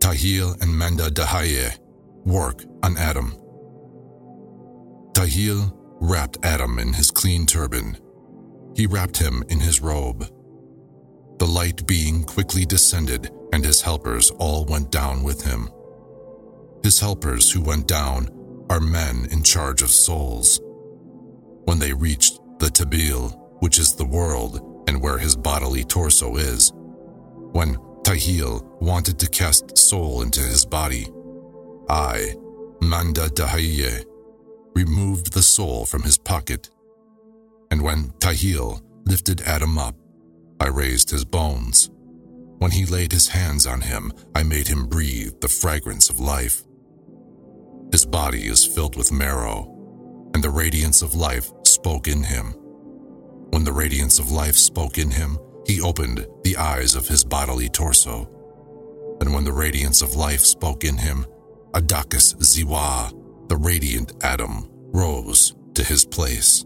Tahil 0.01 0.61
and 0.61 0.77
Manda 0.77 1.11
d'Hayye 1.11 1.79
work 2.27 2.62
on 2.83 2.99
Adam. 2.99 3.35
Tahil 5.15 5.79
wrapped 6.03 6.37
Adam 6.43 6.81
in 6.81 6.93
his 6.93 7.12
clean 7.12 7.47
turban. 7.47 7.97
He 8.75 8.87
wrapped 8.87 9.17
him 9.17 9.45
in 9.49 9.61
his 9.61 9.81
robe. 9.81 10.29
The 11.38 11.47
light 11.47 11.87
being 11.87 12.25
quickly 12.25 12.65
descended, 12.65 13.31
and 13.53 13.65
his 13.65 13.81
helpers 13.81 14.33
all 14.33 14.65
went 14.65 14.91
down 14.91 15.23
with 15.23 15.45
him. 15.45 15.71
His 16.83 16.99
helpers 16.99 17.53
who 17.53 17.62
went 17.62 17.87
down 17.87 18.29
are 18.69 18.81
men 18.81 19.29
in 19.31 19.45
charge 19.45 19.81
of 19.81 19.91
souls. 19.91 20.61
When 21.67 21.79
they 21.79 21.93
reached 21.93 22.41
the 22.59 22.67
Tabil, 22.67 23.38
which 23.61 23.79
is 23.79 23.95
the 23.95 24.05
world 24.05 24.85
and 24.88 25.01
where 25.01 25.19
his 25.19 25.37
bodily 25.37 25.85
torso 25.85 26.35
is, 26.35 26.73
when 27.53 27.77
Tahil 28.03 28.65
wanted 28.81 29.21
to 29.21 29.29
cast 29.29 29.79
soul 29.79 30.23
into 30.23 30.41
his 30.41 30.67
body, 30.67 31.07
I, 31.88 32.35
Manda 32.81 33.29
d'Hayye, 33.29 34.05
removed 34.75 35.33
the 35.33 35.43
soul 35.43 35.87
from 35.87 36.03
his 36.03 36.19
pocket. 36.19 36.71
And 37.71 37.83
when 37.83 38.11
Tahil 38.19 38.81
lifted 39.07 39.41
Adam 39.43 39.79
up, 39.79 39.95
I 40.61 40.69
raised 40.69 41.11
his 41.11 41.25
bones. 41.25 41.91
When 42.59 42.71
he 42.71 42.87
laid 42.87 43.13
his 43.13 43.29
hands 43.29 43.67
on 43.67 43.81
him, 43.81 44.13
I 44.35 44.43
made 44.43 44.69
him 44.69 44.87
breathe 44.87 45.41
the 45.41 45.49
fragrance 45.49 46.09
of 46.09 46.21
life. 46.21 46.63
His 47.91 48.07
body 48.07 48.47
is 48.47 48.65
filled 48.65 48.97
with 48.97 49.11
marrow, 49.13 49.69
and 50.35 50.43
the 50.43 50.51
radiance 50.51 51.03
of 51.03 51.15
life 51.15 51.51
spoke 51.65 52.09
in 52.09 52.23
him. 52.23 52.55
When 53.51 53.65
the 53.65 53.73
radiance 53.73 54.19
of 54.19 54.31
life 54.31 54.57
spoke 54.57 54.97
in 54.97 55.11
him, 55.11 55.39
he 55.67 55.81
opened 55.81 56.27
the 56.45 56.57
eyes 56.57 56.95
of 56.95 57.09
his 57.09 57.25
bodily 57.25 57.69
torso. 57.69 58.29
And 59.21 59.35
when 59.35 59.45
the 59.45 59.53
radiance 59.53 60.01
of 60.01 60.17
life 60.17 60.41
spoke 60.41 60.85
in 60.85 60.97
him, 60.97 61.27
Adakas 61.73 62.37
Ziwa, 62.37 63.13
the 63.53 63.59
radiant 63.59 64.15
Adam, 64.23 64.67
rose 64.95 65.55
to 65.75 65.85
his 65.85 66.07
place. 66.07 66.65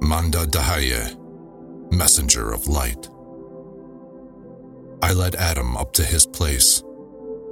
Manda 0.00 0.46
d'Hayye, 0.46 1.18
messenger 1.90 2.52
of 2.52 2.68
light. 2.68 3.08
I 5.02 5.12
led 5.12 5.34
Adam 5.34 5.76
up 5.76 5.92
to 5.94 6.04
his 6.04 6.24
place. 6.24 6.84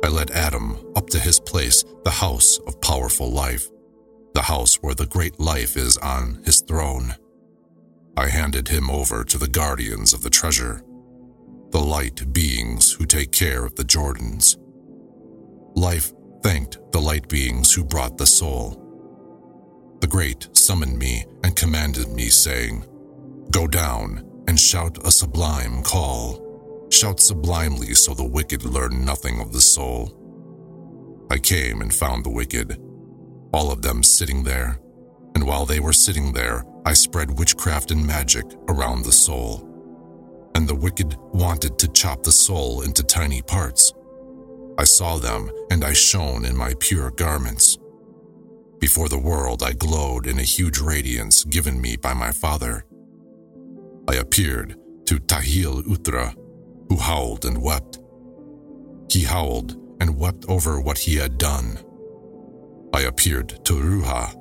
I 0.05 0.09
led 0.11 0.31
Adam 0.31 0.79
up 0.95 1.11
to 1.11 1.19
his 1.19 1.41
place, 1.41 1.83
the 2.05 2.11
house 2.25 2.59
of 2.69 2.81
powerful 2.81 3.29
life, 3.29 3.69
the 4.35 4.43
house 4.43 4.77
where 4.77 4.95
the 4.95 5.07
great 5.07 5.41
life 5.41 5.77
is 5.77 5.99
on 5.99 6.41
his 6.45 6.61
throne. 6.61 7.17
I 8.17 8.29
handed 8.29 8.69
him 8.69 8.91
over 8.91 9.25
to 9.25 9.39
the 9.39 9.49
guardians 9.49 10.15
of 10.15 10.23
the 10.23 10.31
treasure, 10.31 10.85
the 11.71 11.81
light 11.81 12.33
beings 12.33 12.93
who 12.93 13.07
take 13.07 13.33
care 13.33 13.65
of 13.65 13.75
the 13.75 13.83
Jordans. 13.85 14.57
Life 15.75 16.13
thanked 16.43 16.79
the 16.93 17.01
light 17.01 17.29
beings 17.29 17.73
who 17.73 17.85
brought 17.85 18.19
the 18.19 18.27
soul. 18.27 18.77
The 20.01 20.07
great 20.07 20.49
summoned 20.57 20.99
me 20.99 21.25
and 21.45 21.55
commanded 21.55 22.09
me, 22.09 22.29
saying, 22.29 22.85
Go 23.51 23.67
down 23.67 24.27
and 24.49 24.59
shout 24.59 24.99
a 25.07 25.11
sublime 25.11 25.83
call. 25.83 26.89
Shout 26.91 27.21
sublimely 27.21 27.95
so 27.95 28.15
the 28.15 28.25
wicked 28.25 28.65
learn 28.65 29.05
nothing 29.05 29.41
of 29.41 29.53
the 29.53 29.61
soul. 29.61 30.17
I 31.31 31.39
came 31.39 31.81
and 31.81 31.95
found 31.95 32.25
the 32.25 32.31
wicked, 32.31 32.81
all 33.53 33.71
of 33.71 33.83
them 33.83 34.03
sitting 34.03 34.43
there, 34.43 34.81
and 35.35 35.47
while 35.47 35.67
they 35.67 35.79
were 35.79 35.93
sitting 35.93 36.33
there, 36.33 36.65
I 36.85 36.95
spread 36.95 37.39
witchcraft 37.39 37.93
and 37.93 38.05
magic 38.05 38.45
around 38.69 39.05
the 39.05 39.13
soul. 39.13 39.67
And 40.57 40.69
the 40.69 40.75
wicked 40.75 41.17
wanted 41.33 41.79
to 41.79 41.89
chop 41.89 42.25
the 42.25 42.33
soul 42.33 42.83
into 42.83 43.05
tiny 43.05 43.43
parts 43.43 43.93
I 44.81 44.85
saw 44.85 45.19
them, 45.19 45.51
and 45.71 45.85
I 45.85 45.93
shone 45.93 46.47
in 46.47 46.57
my 46.57 46.73
pure 46.81 47.11
garments. 47.11 47.77
Before 48.79 49.11
the 49.11 49.19
world, 49.19 49.63
I 49.63 49.75
glowed 49.75 50.27
in 50.27 50.39
a 50.39 50.53
huge 50.57 50.79
radiance 50.79 51.45
given 51.45 51.79
me 51.79 51.97
by 51.97 52.15
my 52.15 52.33
father. 52.33 52.87
I 54.09 54.15
appeared 54.15 54.77
to 55.05 55.19
Tahil 55.19 55.83
Utra, 55.83 56.35
who 56.89 56.97
howled 56.97 57.45
and 57.45 57.61
wept. 57.61 57.99
He 59.13 59.25
howled 59.25 59.77
and 60.01 60.19
wept 60.19 60.47
over 60.49 60.81
what 60.81 60.97
he 60.97 61.17
had 61.17 61.37
done. 61.37 61.79
I 62.95 63.03
appeared 63.03 63.63
to 63.67 63.75
Ruha, 63.75 64.35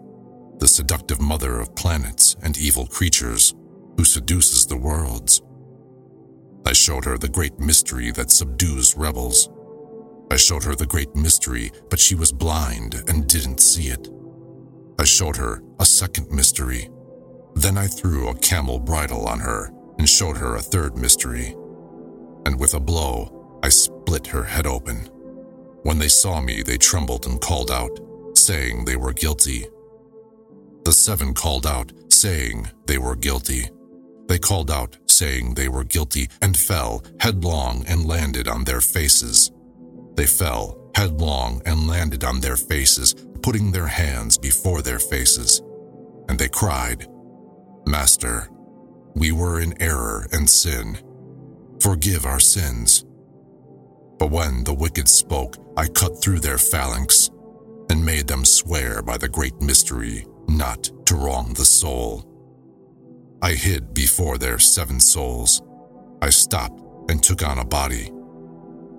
the 0.60 0.69
seductive 0.69 1.19
mother 1.19 1.60
of 1.60 1.75
planets 1.75 2.38
and 2.41 2.58
evil 2.58 2.88
creatures, 2.88 3.54
who 3.97 4.06
seduces 4.06 4.65
the 4.65 4.78
worlds. 4.78 5.41
I 6.65 6.71
showed 6.71 7.04
her 7.04 7.17
the 7.17 7.28
great 7.28 7.60
mystery 7.60 8.12
that 8.12 8.32
subdues 8.32 8.95
rebels 8.95 9.49
I 10.31 10.37
showed 10.37 10.63
her 10.63 10.75
the 10.75 10.85
great 10.85 11.15
mystery, 11.15 11.71
but 11.89 11.99
she 11.99 12.15
was 12.15 12.31
blind 12.31 13.03
and 13.07 13.27
didn't 13.27 13.59
see 13.59 13.87
it. 13.87 14.07
I 14.99 15.03
showed 15.03 15.37
her 15.37 15.63
a 15.79 15.85
second 15.85 16.29
mystery. 16.31 16.89
Then 17.55 17.77
I 17.77 17.87
threw 17.87 18.29
a 18.29 18.35
camel 18.35 18.79
bridle 18.79 19.27
on 19.27 19.39
her 19.39 19.71
and 19.97 20.07
showed 20.07 20.37
her 20.37 20.55
a 20.55 20.61
third 20.61 20.97
mystery. 20.97 21.55
And 22.45 22.59
with 22.59 22.73
a 22.73 22.79
blow, 22.79 23.59
I 23.63 23.69
split 23.69 24.27
her 24.27 24.43
head 24.43 24.67
open. 24.67 25.09
When 25.83 25.97
they 25.99 26.07
saw 26.07 26.41
me, 26.41 26.61
they 26.61 26.77
trembled 26.77 27.25
and 27.25 27.41
called 27.41 27.71
out, 27.71 27.99
saying 28.35 28.85
they 28.85 28.97
were 28.97 29.13
guilty. 29.13 29.65
The 30.83 30.93
seven 30.93 31.33
called 31.33 31.65
out, 31.65 31.91
saying 32.09 32.69
they 32.85 32.97
were 32.97 33.15
guilty. 33.15 33.69
They 34.27 34.37
called 34.37 34.69
out, 34.69 34.97
saying 35.07 35.55
they 35.55 35.69
were 35.69 35.83
guilty, 35.83 36.29
and 36.41 36.55
fell 36.55 37.03
headlong 37.19 37.83
and 37.87 38.05
landed 38.05 38.47
on 38.47 38.63
their 38.63 38.81
faces. 38.81 39.51
They 40.19 40.27
fell 40.27 40.77
headlong 40.95 41.62
and 41.65 41.88
landed 41.88 42.25
on 42.25 42.41
their 42.41 42.58
faces, 42.58 43.15
putting 43.41 43.71
their 43.71 43.88
hands 43.88 44.38
before 44.38 44.82
their 44.82 44.99
faces. 44.99 45.62
And 46.27 46.38
they 46.38 46.49
cried, 46.49 47.08
Master, 47.86 48.49
we 49.15 49.32
were 49.32 49.62
in 49.62 49.82
error 49.82 50.27
and 50.34 50.49
sin. 50.49 50.97
Forgive 51.79 52.25
our 52.25 52.41
sins. 52.41 53.05
But 54.17 54.29
when 54.29 54.65
the 54.65 54.73
wicked 54.73 55.08
spoke, 55.08 55.55
I 55.77 55.88
cut 55.88 56.21
through 56.21 56.41
their 56.41 56.58
phalanx 56.58 57.29
and 57.89 58.05
made 58.05 58.27
them 58.27 58.43
swear 58.43 59.01
by 59.01 59.17
the 59.17 59.29
great 59.29 59.62
mystery 59.62 60.25
not 60.49 60.91
to 61.05 61.15
wrong 61.15 61.53
the 61.53 61.63
soul. 61.63 62.25
I 63.41 63.53
hid 63.53 63.93
before 63.93 64.38
their 64.38 64.60
seven 64.60 64.99
souls. 64.99 65.62
I 66.21 66.29
stopped 66.29 66.82
and 67.10 67.23
took 67.23 67.41
on 67.41 67.60
a 67.60 67.63
body. 67.63 68.12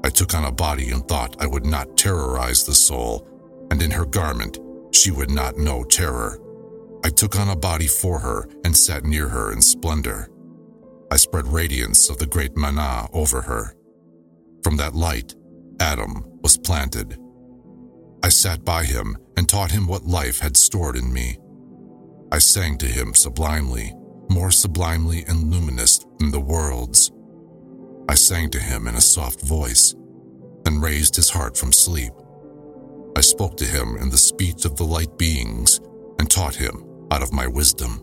I 0.02 0.08
took 0.08 0.34
on 0.34 0.44
a 0.44 0.52
body 0.52 0.90
and 0.90 1.06
thought 1.06 1.36
I 1.40 1.46
would 1.46 1.66
not 1.66 1.96
terrorize 1.96 2.64
the 2.64 2.74
soul, 2.74 3.26
and 3.70 3.82
in 3.82 3.90
her 3.90 4.06
garment 4.06 4.58
she 4.92 5.10
would 5.10 5.30
not 5.30 5.58
know 5.58 5.84
terror. 5.84 6.38
I 7.04 7.08
took 7.10 7.38
on 7.38 7.48
a 7.48 7.56
body 7.56 7.86
for 7.86 8.18
her 8.18 8.48
and 8.64 8.76
sat 8.76 9.04
near 9.04 9.28
her 9.28 9.52
in 9.52 9.62
splendor. 9.62 10.28
I 11.10 11.16
spread 11.16 11.46
radiance 11.46 12.08
of 12.08 12.18
the 12.18 12.26
great 12.26 12.56
mana 12.56 13.08
over 13.12 13.42
her. 13.42 13.74
From 14.62 14.76
that 14.76 14.94
light, 14.94 15.34
Adam 15.80 16.24
was 16.42 16.58
planted. 16.58 17.18
I 18.22 18.28
sat 18.28 18.64
by 18.64 18.84
him 18.84 19.16
and 19.36 19.48
taught 19.48 19.70
him 19.70 19.86
what 19.86 20.04
life 20.04 20.40
had 20.40 20.56
stored 20.56 20.96
in 20.96 21.12
me. 21.12 21.38
I 22.30 22.38
sang 22.38 22.76
to 22.78 22.86
him 22.86 23.14
sublimely, 23.14 23.94
more 24.28 24.50
sublimely 24.50 25.24
and 25.26 25.50
luminous 25.50 26.04
than 26.18 26.30
the 26.30 26.40
worlds. 26.40 27.10
I 28.10 28.14
sang 28.14 28.50
to 28.50 28.58
him 28.58 28.88
in 28.88 28.96
a 28.96 29.00
soft 29.00 29.40
voice, 29.40 29.94
and 30.66 30.82
raised 30.82 31.14
his 31.14 31.30
heart 31.30 31.56
from 31.56 31.72
sleep. 31.72 32.12
I 33.16 33.20
spoke 33.20 33.56
to 33.58 33.64
him 33.64 33.96
in 33.98 34.10
the 34.10 34.18
speech 34.18 34.64
of 34.64 34.74
the 34.74 34.82
light 34.82 35.16
beings, 35.16 35.78
and 36.18 36.28
taught 36.28 36.56
him 36.56 36.84
out 37.12 37.22
of 37.22 37.32
my 37.32 37.46
wisdom. 37.46 38.02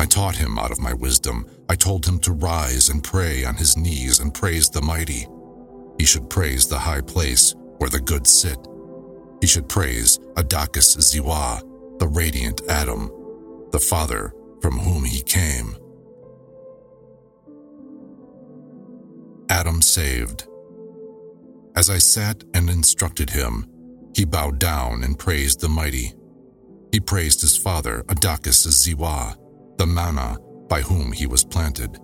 I 0.00 0.06
taught 0.06 0.34
him 0.34 0.58
out 0.58 0.72
of 0.72 0.80
my 0.80 0.94
wisdom. 0.94 1.48
I 1.68 1.76
told 1.76 2.04
him 2.04 2.18
to 2.20 2.32
rise 2.32 2.88
and 2.88 3.04
pray 3.04 3.44
on 3.44 3.54
his 3.54 3.76
knees 3.76 4.18
and 4.18 4.34
praise 4.34 4.68
the 4.68 4.82
mighty. 4.82 5.28
He 5.96 6.06
should 6.06 6.28
praise 6.28 6.66
the 6.66 6.80
high 6.80 7.00
place 7.00 7.54
where 7.78 7.90
the 7.90 8.00
good 8.00 8.26
sit. 8.26 8.58
He 9.40 9.46
should 9.46 9.68
praise 9.68 10.18
Adakas 10.34 10.96
Ziwa, 10.98 11.60
the 12.00 12.08
radiant 12.08 12.62
Adam, 12.68 13.12
the 13.70 13.78
Father 13.78 14.32
from 14.60 14.76
whom 14.76 15.04
he 15.04 15.22
came. 15.22 15.76
Adam 19.54 19.80
saved. 19.80 20.48
As 21.76 21.88
I 21.88 21.98
sat 21.98 22.42
and 22.54 22.68
instructed 22.68 23.30
him, 23.30 23.68
he 24.12 24.24
bowed 24.24 24.58
down 24.58 25.04
and 25.04 25.16
praised 25.16 25.60
the 25.60 25.68
mighty. 25.68 26.12
He 26.90 26.98
praised 26.98 27.40
his 27.40 27.56
father, 27.56 28.02
Adakas 28.08 28.66
Ziwa, 28.66 29.36
the 29.78 29.86
mana 29.86 30.38
by 30.68 30.80
whom 30.80 31.12
he 31.12 31.26
was 31.26 31.44
planted. 31.44 32.00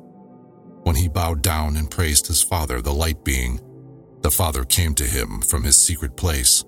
When 0.84 0.94
he 0.94 1.08
bowed 1.08 1.42
down 1.42 1.76
and 1.76 1.90
praised 1.90 2.28
his 2.28 2.40
father, 2.40 2.80
the 2.80 2.94
light 2.94 3.24
being, 3.24 3.58
the 4.20 4.30
father 4.30 4.62
came 4.62 4.94
to 4.94 5.04
him 5.04 5.40
from 5.40 5.64
his 5.64 5.76
secret 5.76 6.16
place. 6.16 6.64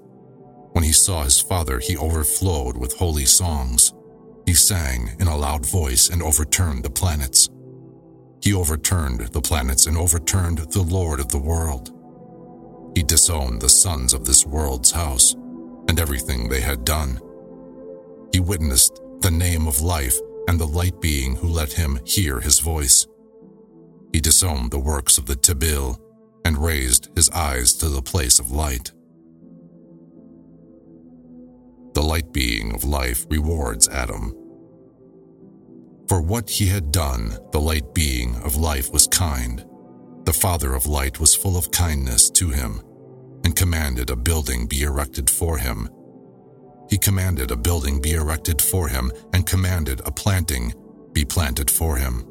When 0.72 0.82
he 0.82 0.92
saw 0.92 1.22
his 1.22 1.40
father, 1.40 1.78
he 1.78 1.96
overflowed 1.96 2.76
with 2.76 2.98
holy 2.98 3.26
songs. 3.26 3.94
He 4.46 4.54
sang 4.54 5.14
in 5.20 5.28
a 5.28 5.36
loud 5.36 5.64
voice 5.64 6.10
and 6.10 6.20
overturned 6.20 6.82
the 6.82 6.90
planets. 6.90 7.48
He 8.42 8.52
overturned 8.52 9.20
the 9.20 9.40
planets 9.40 9.86
and 9.86 9.96
overturned 9.96 10.58
the 10.58 10.82
Lord 10.82 11.20
of 11.20 11.28
the 11.28 11.38
world. 11.38 11.92
He 12.96 13.02
disowned 13.04 13.60
the 13.60 13.68
sons 13.68 14.12
of 14.12 14.24
this 14.24 14.44
world's 14.44 14.90
house 14.90 15.34
and 15.88 15.98
everything 15.98 16.48
they 16.48 16.60
had 16.60 16.84
done. 16.84 17.20
He 18.32 18.40
witnessed 18.40 19.00
the 19.20 19.30
name 19.30 19.68
of 19.68 19.80
life 19.80 20.18
and 20.48 20.58
the 20.58 20.66
light 20.66 21.00
being 21.00 21.36
who 21.36 21.46
let 21.46 21.72
him 21.72 22.00
hear 22.04 22.40
his 22.40 22.58
voice. 22.58 23.06
He 24.12 24.20
disowned 24.20 24.72
the 24.72 24.78
works 24.80 25.18
of 25.18 25.26
the 25.26 25.36
Tibil 25.36 25.98
and 26.44 26.58
raised 26.58 27.10
his 27.14 27.30
eyes 27.30 27.72
to 27.74 27.88
the 27.88 28.02
place 28.02 28.40
of 28.40 28.50
light. 28.50 28.90
The 31.94 32.02
light 32.02 32.32
being 32.32 32.74
of 32.74 32.82
life 32.82 33.24
rewards 33.30 33.88
Adam. 33.88 34.34
For 36.12 36.20
what 36.20 36.50
he 36.50 36.66
had 36.66 36.92
done, 36.92 37.38
the 37.52 37.58
light 37.58 37.94
being 37.94 38.36
of 38.44 38.54
life 38.54 38.92
was 38.92 39.06
kind. 39.06 39.64
The 40.24 40.32
Father 40.34 40.74
of 40.74 40.84
light 40.84 41.18
was 41.18 41.34
full 41.34 41.56
of 41.56 41.70
kindness 41.70 42.28
to 42.32 42.50
him 42.50 42.82
and 43.44 43.56
commanded 43.56 44.10
a 44.10 44.16
building 44.16 44.66
be 44.66 44.82
erected 44.82 45.30
for 45.30 45.56
him. 45.56 45.88
He 46.90 46.98
commanded 46.98 47.50
a 47.50 47.56
building 47.56 48.02
be 48.02 48.12
erected 48.12 48.60
for 48.60 48.88
him 48.88 49.10
and 49.32 49.46
commanded 49.46 50.02
a 50.04 50.10
planting 50.10 50.74
be 51.14 51.24
planted 51.24 51.70
for 51.70 51.96
him. 51.96 52.26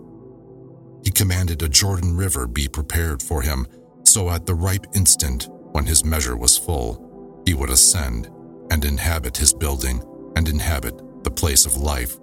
He 1.04 1.10
commanded 1.10 1.64
a 1.64 1.68
Jordan 1.68 2.16
River 2.16 2.46
be 2.46 2.68
prepared 2.68 3.24
for 3.24 3.42
him 3.42 3.66
so 4.04 4.30
at 4.30 4.46
the 4.46 4.54
ripe 4.54 4.86
instant, 4.94 5.50
when 5.72 5.88
his 5.88 6.06
measure 6.06 6.38
was 6.38 6.56
full, 6.56 7.42
he 7.48 7.56
would 7.56 7.72
ascend 7.72 8.30
and 8.70 8.86
inhabit 8.86 9.38
his 9.38 9.56
building 9.56 10.04
and 10.36 10.48
inhabit 10.48 11.24
the 11.24 11.32
place 11.32 11.66
of 11.66 11.78
life 11.78 12.21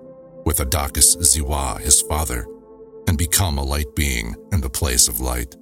with 0.48 0.60
Adakas 0.60 1.14
Ziwa, 1.18 1.78
his 1.78 2.00
father, 2.00 2.46
and 3.06 3.18
become 3.18 3.58
a 3.58 3.62
light 3.62 3.94
being 3.94 4.34
in 4.50 4.62
the 4.62 4.70
place 4.70 5.06
of 5.06 5.20
light. 5.20 5.54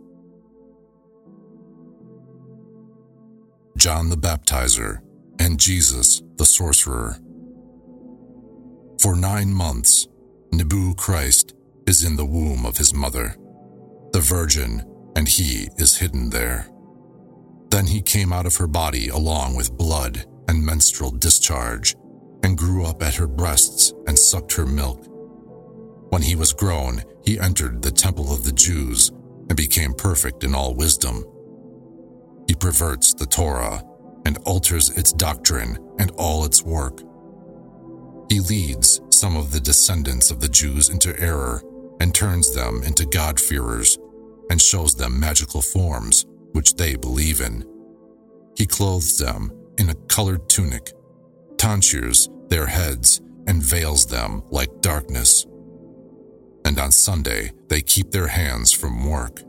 John 3.77 4.11
the 4.11 4.16
Baptizer 4.16 5.01
and 5.40 5.59
Jesus 5.59 6.22
the 6.37 6.44
Sorcerer. 6.44 7.16
For 9.01 9.16
nine 9.16 9.53
months, 9.53 10.07
Nebu 10.53 10.94
Christ 10.94 11.55
is 11.88 12.05
in 12.05 12.14
the 12.14 12.25
womb 12.25 12.64
of 12.64 12.77
his 12.77 12.94
mother. 12.94 13.35
The 14.12 14.20
Virgin 14.20 14.85
and 15.16 15.27
he 15.27 15.68
is 15.79 15.99
hidden 15.99 16.31
there. 16.31 16.68
Then 17.70 17.88
he 17.88 18.03
came 18.03 18.33
out 18.33 18.46
of 18.46 18.55
her 18.59 18.68
body 18.68 19.09
along 19.09 19.57
with 19.57 19.77
blood 19.77 20.27
and 20.46 20.64
menstrual 20.64 21.11
discharge, 21.11 21.96
and 22.46 22.56
grew 22.56 22.87
up 22.87 23.02
at 23.02 23.16
her 23.16 23.26
breasts 23.26 23.92
and 24.06 24.16
sucked 24.16 24.52
her 24.52 24.64
milk. 24.64 25.04
When 26.11 26.22
he 26.22 26.37
was 26.37 26.52
grown, 26.52 27.02
he 27.24 27.40
entered 27.40 27.82
the 27.82 27.90
temple 27.90 28.32
of 28.32 28.44
the 28.44 28.52
Jews 28.52 29.09
and 29.48 29.56
became 29.56 29.92
perfect 29.92 30.44
in 30.44 30.54
all 30.54 30.72
wisdom. 30.72 31.24
He 32.46 32.54
perverts 32.54 33.14
the 33.14 33.26
Torah 33.26 33.82
and 34.24 34.38
alters 34.44 34.90
its 34.90 35.12
doctrine 35.12 35.76
and 35.98 36.12
all 36.12 36.44
its 36.44 36.62
work. 36.62 37.00
He 38.30 38.38
leads 38.38 39.00
some 39.11 39.37
of 39.37 39.50
the 39.50 39.61
descendants 39.61 40.30
of 40.30 40.40
the 40.40 40.48
Jews 40.48 40.88
into 40.88 41.18
error 41.18 41.64
and 42.00 42.14
turns 42.14 42.54
them 42.54 42.80
into 42.85 43.06
God-fearers 43.06 43.98
and 44.50 44.62
shows 44.62 44.94
them 44.94 45.18
magical 45.18 45.62
forms 45.62 46.24
which 46.52 46.76
they 46.76 46.94
believe 46.94 47.40
in. 47.40 47.64
He 48.56 48.66
clothes 48.66 49.18
them 49.18 49.50
in 49.78 49.90
a 49.90 49.96
colored 50.06 50.48
tunic, 50.48 50.92
tonsures 51.56 52.28
their 52.48 52.66
heads, 52.66 53.20
and 53.46 53.62
veils 53.62 54.06
them 54.06 54.42
like 54.50 54.80
darkness. 54.80 55.46
And 56.64 56.78
on 56.80 56.90
Sunday, 56.90 57.52
they 57.68 57.80
keep 57.80 58.11
their 58.11 58.26
hands 58.26 58.72
from 58.72 59.09
work. 59.09 59.42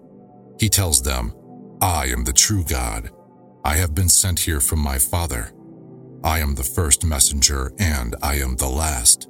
He 0.60 0.70
tells 0.70 1.02
them, 1.02 1.34
I 1.82 2.08
am 2.08 2.24
the 2.24 2.34
true 2.34 2.64
God. 2.64 3.10
I 3.64 3.76
have 3.76 3.96
been 3.96 4.10
sent 4.10 4.40
here 4.40 4.60
from 4.60 4.80
my 4.80 4.98
Father. 4.98 5.52
I 6.24 6.40
am 6.40 6.56
the 6.56 6.64
first 6.64 7.06
messenger 7.06 7.72
and 7.80 8.16
I 8.22 8.36
am 8.36 8.56
the 8.56 8.70
last. 8.70 9.30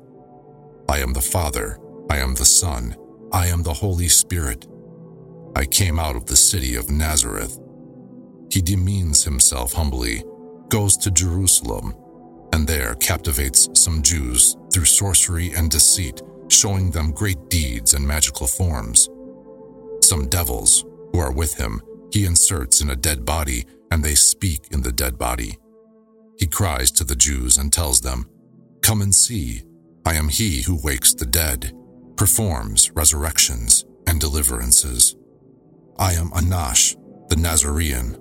I 0.89 0.99
am 0.99 1.13
the 1.13 1.21
Father, 1.21 1.77
I 2.10 2.17
am 2.17 2.36
the 2.36 2.45
Son, 2.45 2.95
I 3.34 3.47
am 3.47 3.63
the 3.63 3.73
Holy 3.73 4.08
Spirit. 4.08 4.67
I 5.56 5.65
came 5.65 5.99
out 5.99 6.15
of 6.15 6.25
the 6.25 6.36
city 6.36 6.75
of 6.75 6.89
Nazareth. 6.89 7.60
He 8.49 8.62
demeans 8.62 9.23
himself 9.23 9.73
humbly, 9.73 10.23
goes 10.69 10.95
to 10.97 11.12
Jerusalem, 11.12 11.93
and 12.53 12.67
there 12.67 12.95
captivates 12.95 13.69
some 13.73 14.01
Jews 14.01 14.57
through 14.73 14.86
sorcery 14.86 15.51
and 15.53 15.69
deceit, 15.69 16.21
showing 16.49 16.91
them 16.91 17.12
great 17.12 17.49
deeds 17.49 17.93
and 17.93 18.07
magical 18.07 18.47
forms. 18.47 19.10
Some 20.01 20.27
devils, 20.27 20.86
who 21.12 21.19
are 21.19 21.31
with 21.31 21.55
him, 21.55 21.81
he 22.12 22.25
inserts 22.25 22.81
in 22.81 22.89
a 22.89 22.95
dead 22.95 23.25
body, 23.25 23.65
and 23.91 24.03
they 24.03 24.15
speak 24.15 24.67
in 24.71 24.81
the 24.81 24.91
dead 24.91 25.17
body. 25.17 25.57
He 26.38 26.47
cries 26.47 26.91
to 26.91 27.03
the 27.03 27.15
Jews 27.15 27.57
and 27.57 27.73
tells 27.73 28.01
them, 28.01 28.29
Come 28.81 29.01
and 29.01 29.13
see, 29.13 29.63
I 30.05 30.13
am 30.13 30.29
he 30.29 30.62
who 30.62 30.79
wakes 30.81 31.13
the 31.13 31.25
dead, 31.25 31.73
performs 32.15 32.91
resurrections 32.91 33.86
and 34.07 34.19
deliverances. 34.19 35.15
I 35.99 36.13
am 36.13 36.29
Anash, 36.29 36.95
the 37.29 37.36
Nazarene. 37.36 38.17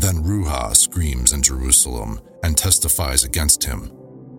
Then 0.00 0.24
Ruha 0.24 0.74
screams 0.74 1.34
in 1.34 1.42
Jerusalem 1.42 2.20
and 2.42 2.56
testifies 2.56 3.22
against 3.22 3.62
him. 3.62 3.92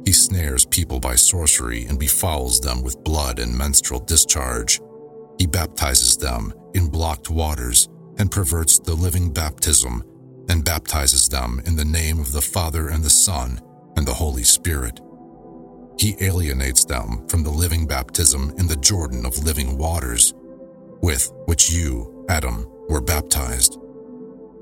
He 0.05 0.11
snares 0.11 0.65
people 0.65 0.99
by 0.99 1.13
sorcery 1.13 1.85
and 1.85 1.99
befouls 1.99 2.59
them 2.59 2.81
with 2.81 3.03
blood 3.03 3.37
and 3.37 3.55
menstrual 3.55 3.99
discharge. 3.99 4.81
He 5.37 5.45
baptizes 5.45 6.17
them 6.17 6.51
in 6.73 6.87
blocked 6.87 7.29
waters 7.29 7.89
and 8.17 8.31
perverts 8.31 8.79
the 8.79 8.95
living 8.95 9.31
baptism 9.31 10.03
and 10.49 10.65
baptizes 10.65 11.29
them 11.29 11.61
in 11.67 11.75
the 11.75 11.85
name 11.85 12.19
of 12.19 12.31
the 12.31 12.41
Father 12.41 12.87
and 12.89 13.03
the 13.03 13.11
Son 13.11 13.61
and 13.97 14.07
the 14.07 14.15
Holy 14.15 14.43
Spirit. 14.43 14.99
He 15.99 16.15
alienates 16.21 16.85
them 16.85 17.27
from 17.27 17.43
the 17.43 17.51
living 17.51 17.85
baptism 17.85 18.51
in 18.57 18.65
the 18.65 18.77
Jordan 18.77 19.27
of 19.27 19.43
living 19.43 19.77
waters, 19.77 20.33
with 21.03 21.31
which 21.45 21.69
you, 21.69 22.25
Adam, 22.29 22.65
were 22.89 23.01
baptized. 23.01 23.77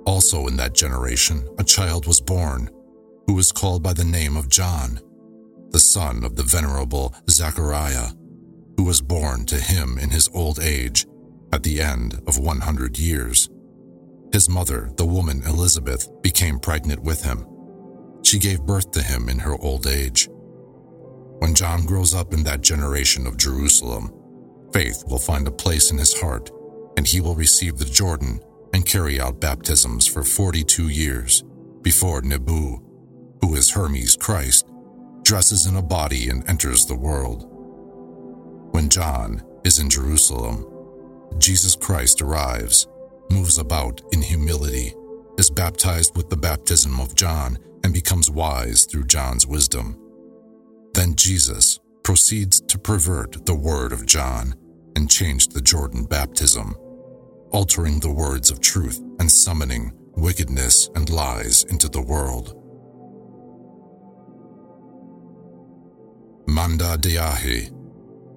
Also 0.05 0.47
in 0.47 0.57
that 0.57 0.73
generation, 0.73 1.47
a 1.57 1.63
child 1.63 2.07
was 2.07 2.21
born, 2.21 2.69
who 3.27 3.33
was 3.33 3.51
called 3.51 3.83
by 3.83 3.93
the 3.93 4.03
name 4.03 4.35
of 4.35 4.49
John, 4.49 4.99
the 5.71 5.79
son 5.79 6.23
of 6.23 6.35
the 6.35 6.43
venerable 6.43 7.13
Zechariah, 7.29 8.09
who 8.77 8.83
was 8.83 9.01
born 9.01 9.45
to 9.45 9.55
him 9.55 9.97
in 9.99 10.09
his 10.09 10.29
old 10.33 10.59
age, 10.59 11.05
at 11.51 11.63
the 11.63 11.81
end 11.81 12.21
of 12.27 12.39
100 12.39 12.97
years. 12.97 13.49
His 14.31 14.49
mother, 14.49 14.91
the 14.97 15.05
woman 15.05 15.43
Elizabeth, 15.45 16.07
became 16.21 16.59
pregnant 16.59 17.01
with 17.01 17.23
him. 17.23 17.45
She 18.23 18.39
gave 18.39 18.65
birth 18.65 18.91
to 18.91 19.01
him 19.01 19.27
in 19.27 19.39
her 19.39 19.55
old 19.59 19.87
age. 19.87 20.29
When 21.39 21.55
John 21.55 21.85
grows 21.85 22.13
up 22.13 22.33
in 22.33 22.43
that 22.43 22.61
generation 22.61 23.25
of 23.25 23.37
Jerusalem, 23.37 24.13
faith 24.73 25.03
will 25.07 25.19
find 25.19 25.47
a 25.47 25.51
place 25.51 25.91
in 25.91 25.97
his 25.97 26.19
heart, 26.19 26.51
and 26.97 27.07
he 27.07 27.21
will 27.21 27.35
receive 27.35 27.77
the 27.77 27.85
Jordan 27.85 28.39
and 28.73 28.85
carry 28.85 29.19
out 29.19 29.39
baptisms 29.39 30.07
for 30.07 30.23
42 30.23 30.89
years 30.89 31.43
before 31.81 32.21
Nebu, 32.21 32.77
who 33.41 33.55
is 33.55 33.71
Hermes 33.71 34.15
Christ, 34.15 34.67
dresses 35.23 35.65
in 35.65 35.75
a 35.75 35.81
body 35.81 36.29
and 36.29 36.47
enters 36.49 36.85
the 36.85 36.95
world. 36.95 37.45
When 38.71 38.89
John 38.89 39.43
is 39.63 39.79
in 39.79 39.89
Jerusalem, 39.89 40.65
Jesus 41.37 41.75
Christ 41.75 42.21
arrives 42.21 42.87
moves 43.31 43.57
about 43.57 44.01
in 44.11 44.21
humility, 44.21 44.93
is 45.37 45.49
baptized 45.49 46.15
with 46.15 46.29
the 46.29 46.37
baptism 46.37 46.99
of 46.99 47.15
John, 47.15 47.57
and 47.83 47.93
becomes 47.93 48.29
wise 48.29 48.85
through 48.85 49.05
John's 49.05 49.47
wisdom. 49.47 49.97
Then 50.93 51.15
Jesus 51.15 51.79
proceeds 52.03 52.59
to 52.61 52.77
pervert 52.77 53.45
the 53.45 53.55
word 53.55 53.93
of 53.93 54.05
John 54.05 54.55
and 54.95 55.09
change 55.09 55.47
the 55.47 55.61
Jordan 55.61 56.05
baptism, 56.05 56.75
altering 57.51 57.99
the 57.99 58.11
words 58.11 58.51
of 58.51 58.61
truth 58.61 58.99
and 59.19 59.31
summoning 59.31 59.91
wickedness 60.15 60.89
and 60.95 61.09
lies 61.09 61.63
into 61.65 61.87
the 61.87 62.01
world. 62.01 62.55
Manda 66.47 66.97
d'Hayye 66.97 67.71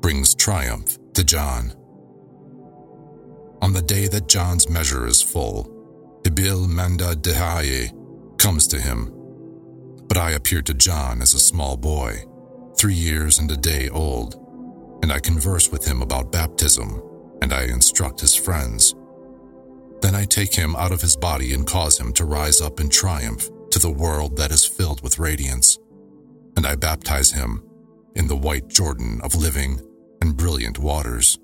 brings 0.01 0.35
triumph 0.35 0.99
to 1.15 1.25
John. 1.25 1.73
On 3.61 3.73
the 3.73 3.83
day 3.83 4.09
that 4.09 4.29
John's 4.29 4.69
measure 4.69 5.07
is 5.07 5.23
full, 5.23 6.21
Ibil 6.25 6.69
Manda 6.69 7.15
d'Hayye 7.15 7.91
comes 8.39 8.67
to 8.69 8.81
him. 8.81 9.13
But 10.09 10.19
I 10.19 10.33
appeared 10.33 10.67
to 10.67 10.75
John 10.75 11.23
as 11.23 11.35
a 11.35 11.39
small 11.39 11.77
boy, 11.77 12.25
three 12.77 12.95
years 12.95 13.39
and 13.39 13.51
a 13.51 13.57
day 13.57 13.89
old, 13.89 14.37
and 15.03 15.13
I 15.13 15.19
converse 15.19 15.71
with 15.71 15.85
him 15.85 16.03
about 16.03 16.33
baptism, 16.33 17.03
and 17.41 17.53
I 17.53 17.65
instruct 17.65 18.21
his 18.21 18.35
friends. 18.35 18.95
Then 20.03 20.15
I 20.15 20.25
take 20.25 20.55
him 20.55 20.77
out 20.77 20.93
of 20.93 21.01
his 21.01 21.17
body 21.17 21.55
and 21.55 21.67
cause 21.67 21.99
him 21.99 22.13
to 22.15 22.25
rise 22.25 22.61
up 22.61 22.81
in 22.81 22.91
triumph 22.91 23.49
to 23.71 23.79
the 23.79 23.91
world 23.91 24.37
that 24.37 24.51
is 24.53 24.65
filled 24.65 25.03
with 25.03 25.19
radiance, 25.19 25.79
and 26.57 26.67
I 26.67 26.75
baptize 26.75 27.33
him 27.33 27.65
in 28.15 28.27
the 28.27 28.37
white 28.37 28.69
Jordan 28.69 29.21
of 29.23 29.35
living 29.35 29.81
and 30.21 30.37
brilliant 30.37 30.79
waters 30.79 31.39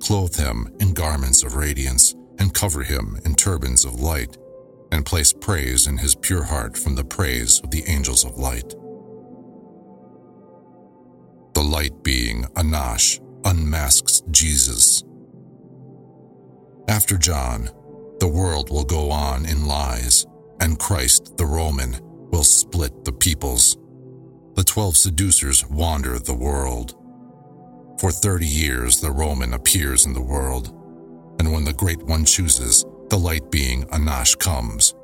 clothe 0.00 0.34
him 0.36 0.74
in 0.80 0.94
garments 0.94 1.42
of 1.44 1.54
radiance, 1.54 2.14
and 2.38 2.54
cover 2.54 2.82
him 2.82 3.18
in 3.24 3.34
turbans 3.34 3.84
of 3.84 4.00
light, 4.00 4.36
and 4.90 5.06
place 5.06 5.32
praise 5.32 5.86
in 5.86 5.98
his 5.98 6.14
pure 6.14 6.42
heart 6.42 6.76
from 6.76 6.94
the 6.94 7.04
praise 7.04 7.60
of 7.60 7.70
the 7.70 7.84
angels 7.86 8.24
of 8.24 8.36
light. 8.36 8.74
The 11.54 11.62
light 11.62 12.02
being 12.02 12.44
Anash 12.56 13.20
unmasks 13.44 14.22
Jesus. 14.30 15.04
After 16.88 17.18
John, 17.18 17.70
the 18.20 18.28
world 18.28 18.70
will 18.70 18.84
go 18.84 19.10
on 19.10 19.46
in 19.46 19.66
lies, 19.66 20.26
and 20.60 20.78
Christ 20.78 21.38
the 21.38 21.46
Roman 21.46 21.96
will 22.30 22.44
split 22.44 23.04
the 23.04 23.12
peoples. 23.12 23.78
The 24.54 24.64
twelve 24.64 24.96
seducers 24.96 25.66
wander 25.66 26.18
the 26.18 26.34
world. 26.34 26.94
For 27.98 28.12
30 28.12 28.46
years, 28.46 29.00
the 29.00 29.10
Roman 29.10 29.54
appears 29.54 30.04
in 30.04 30.12
the 30.12 30.20
world, 30.20 30.68
and 31.38 31.50
when 31.50 31.64
the 31.64 31.72
Great 31.72 32.02
One 32.02 32.26
chooses, 32.26 32.84
the 33.08 33.18
light 33.18 33.50
being 33.50 33.84
Anash 33.84 34.38
comes, 34.38 34.94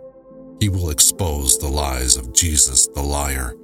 he 0.60 0.68
will 0.68 0.90
expose 0.90 1.58
the 1.58 1.68
lies 1.68 2.16
of 2.16 2.34
Jesus 2.34 2.86
the 2.88 3.02
liar, 3.02 3.54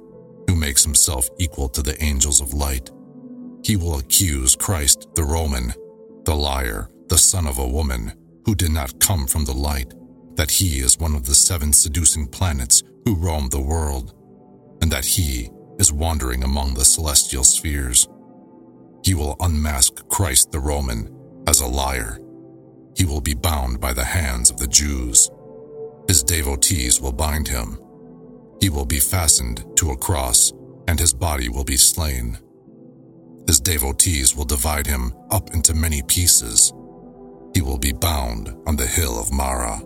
who 0.47 0.55
makes 0.55 0.83
himself 0.83 1.29
equal 1.37 1.69
to 1.69 1.83
the 1.83 2.01
angels 2.03 2.41
of 2.41 2.53
light. 2.53 2.89
He 3.63 3.75
will 3.75 3.99
accuse 3.99 4.55
Christ 4.55 5.07
the 5.13 5.23
Roman, 5.23 5.73
the 6.25 6.35
liar, 6.35 6.89
the 7.07 7.17
son 7.17 7.47
of 7.47 7.59
a 7.59 7.67
woman, 7.67 8.13
who 8.45 8.55
did 8.55 8.71
not 8.71 8.99
come 8.99 9.27
from 9.27 9.45
the 9.45 9.53
light, 9.53 9.93
that 10.35 10.51
he 10.51 10.79
is 10.79 10.99
one 10.99 11.15
of 11.15 11.25
the 11.25 11.35
seven 11.35 11.71
seducing 11.73 12.27
planets 12.27 12.83
who 13.05 13.15
roam 13.15 13.49
the 13.49 13.61
world, 13.61 14.13
and 14.81 14.91
that 14.91 15.05
he 15.05 15.49
is 15.79 15.91
wandering 15.91 16.43
among 16.43 16.73
the 16.73 16.85
celestial 16.85 17.43
spheres. 17.43 18.07
He 19.03 19.13
will 19.13 19.35
unmask 19.39 20.07
Christ 20.07 20.51
the 20.51 20.59
Roman 20.59 21.13
as 21.47 21.61
a 21.61 21.67
liar. 21.67 22.19
He 22.95 23.05
will 23.05 23.21
be 23.21 23.33
bound 23.33 23.79
by 23.79 23.93
the 23.93 24.03
hands 24.03 24.49
of 24.49 24.57
the 24.57 24.67
Jews. 24.67 25.29
His 26.07 26.23
devotees 26.23 27.01
will 27.01 27.11
bind 27.11 27.47
him. 27.47 27.79
He 28.61 28.69
will 28.69 28.85
be 28.85 28.99
fastened 28.99 29.65
to 29.77 29.91
a 29.91 29.97
cross, 29.97 30.53
and 30.87 30.99
his 30.99 31.13
body 31.13 31.49
will 31.49 31.63
be 31.63 31.77
slain. 31.77 32.37
His 33.47 33.59
devotees 33.59 34.35
will 34.35 34.45
divide 34.45 34.87
him 34.87 35.13
up 35.31 35.53
into 35.53 35.73
many 35.73 36.01
pieces. 36.01 36.71
He 37.53 37.61
will 37.61 37.77
be 37.77 37.93
bound 37.93 38.55
on 38.65 38.75
the 38.75 38.87
hill 38.87 39.19
of 39.19 39.31
Mara. 39.31 39.77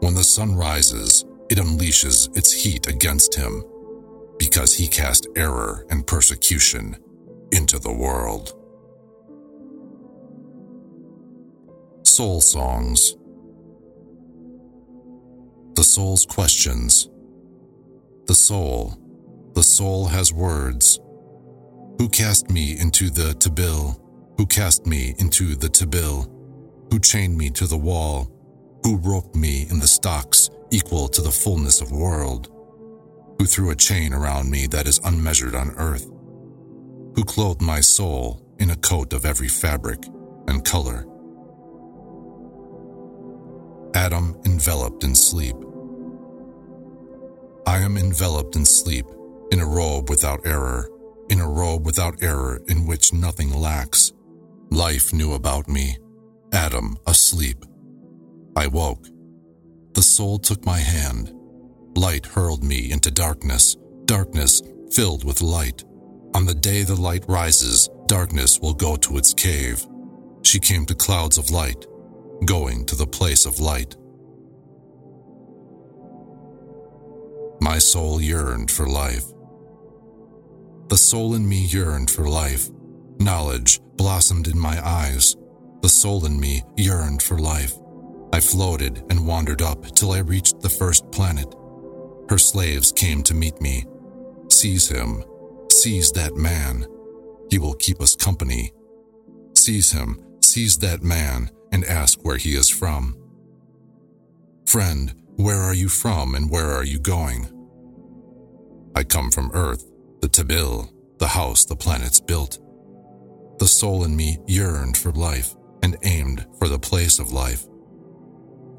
When 0.00 0.14
the 0.14 0.24
sun 0.24 0.54
rises, 0.54 1.24
it 1.50 1.58
unleashes 1.58 2.36
its 2.36 2.52
heat 2.52 2.86
against 2.86 3.34
him, 3.34 3.64
because 4.38 4.74
he 4.74 4.86
cast 4.86 5.26
error 5.36 5.86
and 5.90 6.06
persecution 6.06 6.96
into 7.52 7.78
the 7.78 7.92
world. 7.92 8.54
Soul 12.04 12.40
Songs 12.40 13.16
The 15.74 15.84
Soul's 15.84 16.26
Questions 16.26 17.08
The 18.26 18.34
Soul, 18.34 18.96
the 19.54 19.62
soul 19.62 20.06
has 20.06 20.32
words. 20.32 21.00
Who 21.98 22.08
cast 22.08 22.50
me 22.50 22.78
into 22.78 23.10
the 23.10 23.34
Tabil? 23.34 24.00
Who 24.36 24.46
cast 24.46 24.86
me 24.86 25.16
into 25.18 25.56
the 25.56 25.68
Tabil? 25.68 26.37
Who 26.90 26.98
chained 26.98 27.36
me 27.36 27.50
to 27.50 27.66
the 27.66 27.76
wall? 27.76 28.30
Who 28.84 28.96
roped 28.96 29.34
me 29.34 29.66
in 29.70 29.80
the 29.80 29.86
stocks 29.86 30.50
equal 30.70 31.08
to 31.08 31.22
the 31.22 31.30
fullness 31.30 31.80
of 31.80 31.92
world? 31.92 32.50
Who 33.38 33.46
threw 33.46 33.70
a 33.70 33.76
chain 33.76 34.12
around 34.12 34.50
me 34.50 34.66
that 34.68 34.88
is 34.88 35.00
unmeasured 35.04 35.54
on 35.54 35.74
earth? 35.76 36.10
who 37.18 37.24
clothed 37.24 37.60
my 37.60 37.80
soul 37.80 38.40
in 38.60 38.70
a 38.70 38.76
coat 38.76 39.12
of 39.12 39.24
every 39.24 39.48
fabric 39.48 40.06
and 40.46 40.64
color. 40.64 41.04
Adam 43.92 44.40
enveloped 44.46 45.02
in 45.02 45.16
sleep. 45.16 45.56
I 47.66 47.78
am 47.78 47.96
enveloped 47.96 48.54
in 48.54 48.64
sleep, 48.64 49.04
in 49.50 49.58
a 49.58 49.66
robe 49.66 50.08
without 50.08 50.46
error, 50.46 50.88
in 51.28 51.40
a 51.40 51.48
robe 51.48 51.84
without 51.84 52.22
error 52.22 52.60
in 52.68 52.86
which 52.86 53.12
nothing 53.12 53.52
lacks. 53.52 54.12
Life 54.70 55.12
knew 55.12 55.32
about 55.32 55.66
me, 55.66 55.98
Adam 56.52 56.96
asleep. 57.06 57.64
I 58.56 58.66
woke. 58.66 59.06
The 59.94 60.02
soul 60.02 60.38
took 60.38 60.64
my 60.64 60.78
hand. 60.78 61.32
Light 61.96 62.26
hurled 62.26 62.62
me 62.62 62.90
into 62.90 63.10
darkness, 63.10 63.76
darkness 64.04 64.62
filled 64.92 65.24
with 65.24 65.42
light. 65.42 65.84
On 66.34 66.46
the 66.46 66.54
day 66.54 66.82
the 66.82 67.00
light 67.00 67.24
rises, 67.28 67.88
darkness 68.06 68.60
will 68.60 68.74
go 68.74 68.96
to 68.96 69.16
its 69.16 69.34
cave. 69.34 69.86
She 70.42 70.58
came 70.60 70.86
to 70.86 70.94
clouds 70.94 71.38
of 71.38 71.50
light, 71.50 71.86
going 72.44 72.84
to 72.86 72.94
the 72.94 73.06
place 73.06 73.44
of 73.46 73.60
light. 73.60 73.96
My 77.60 77.78
soul 77.78 78.20
yearned 78.20 78.70
for 78.70 78.86
life. 78.86 79.24
The 80.88 80.96
soul 80.96 81.34
in 81.34 81.46
me 81.48 81.66
yearned 81.66 82.10
for 82.10 82.28
life. 82.28 82.70
Knowledge 83.18 83.80
blossomed 83.96 84.46
in 84.46 84.58
my 84.58 84.80
eyes. 84.86 85.36
The 85.80 85.88
soul 85.88 86.26
in 86.26 86.40
me 86.40 86.64
yearned 86.76 87.22
for 87.22 87.38
life. 87.38 87.74
I 88.32 88.40
floated 88.40 89.04
and 89.10 89.26
wandered 89.26 89.62
up 89.62 89.84
till 89.94 90.12
I 90.12 90.18
reached 90.18 90.60
the 90.60 90.68
first 90.68 91.10
planet. 91.12 91.54
Her 92.28 92.38
slaves 92.38 92.92
came 92.92 93.22
to 93.22 93.34
meet 93.34 93.60
me. 93.60 93.86
Seize 94.50 94.88
him, 94.88 95.24
Seize 95.70 96.10
that 96.12 96.34
man. 96.34 96.86
He 97.50 97.58
will 97.58 97.74
keep 97.74 98.02
us 98.02 98.16
company. 98.16 98.72
Seize 99.54 99.92
him, 99.92 100.20
seize 100.42 100.78
that 100.78 101.02
man, 101.02 101.50
and 101.70 101.84
ask 101.84 102.18
where 102.22 102.36
he 102.36 102.54
is 102.56 102.68
from. 102.68 103.16
Friend, 104.66 105.14
Where 105.36 105.60
are 105.60 105.74
you 105.74 105.88
from 105.88 106.34
and 106.34 106.50
where 106.50 106.72
are 106.72 106.84
you 106.84 106.98
going? 106.98 107.46
I 108.96 109.04
come 109.04 109.30
from 109.30 109.52
Earth, 109.54 109.84
the 110.20 110.28
Tabil, 110.28 110.90
the 111.18 111.28
house 111.28 111.64
the 111.64 111.76
planets 111.76 112.18
built. 112.18 112.58
The 113.60 113.68
soul 113.68 114.02
in 114.02 114.16
me 114.16 114.38
yearned 114.48 114.96
for 114.96 115.12
life 115.12 115.54
and 115.82 115.96
aimed 116.02 116.46
for 116.58 116.68
the 116.68 116.78
place 116.78 117.18
of 117.18 117.32
life. 117.32 117.66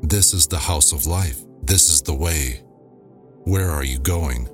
This 0.02 0.34
is 0.34 0.48
the 0.48 0.58
house 0.58 0.92
of 0.92 1.06
life. 1.06 1.40
This 1.64 1.90
is 1.90 2.02
the 2.02 2.14
way. 2.14 2.64
Where 3.44 3.70
are 3.70 3.84
you 3.84 4.00
going? 4.00 4.46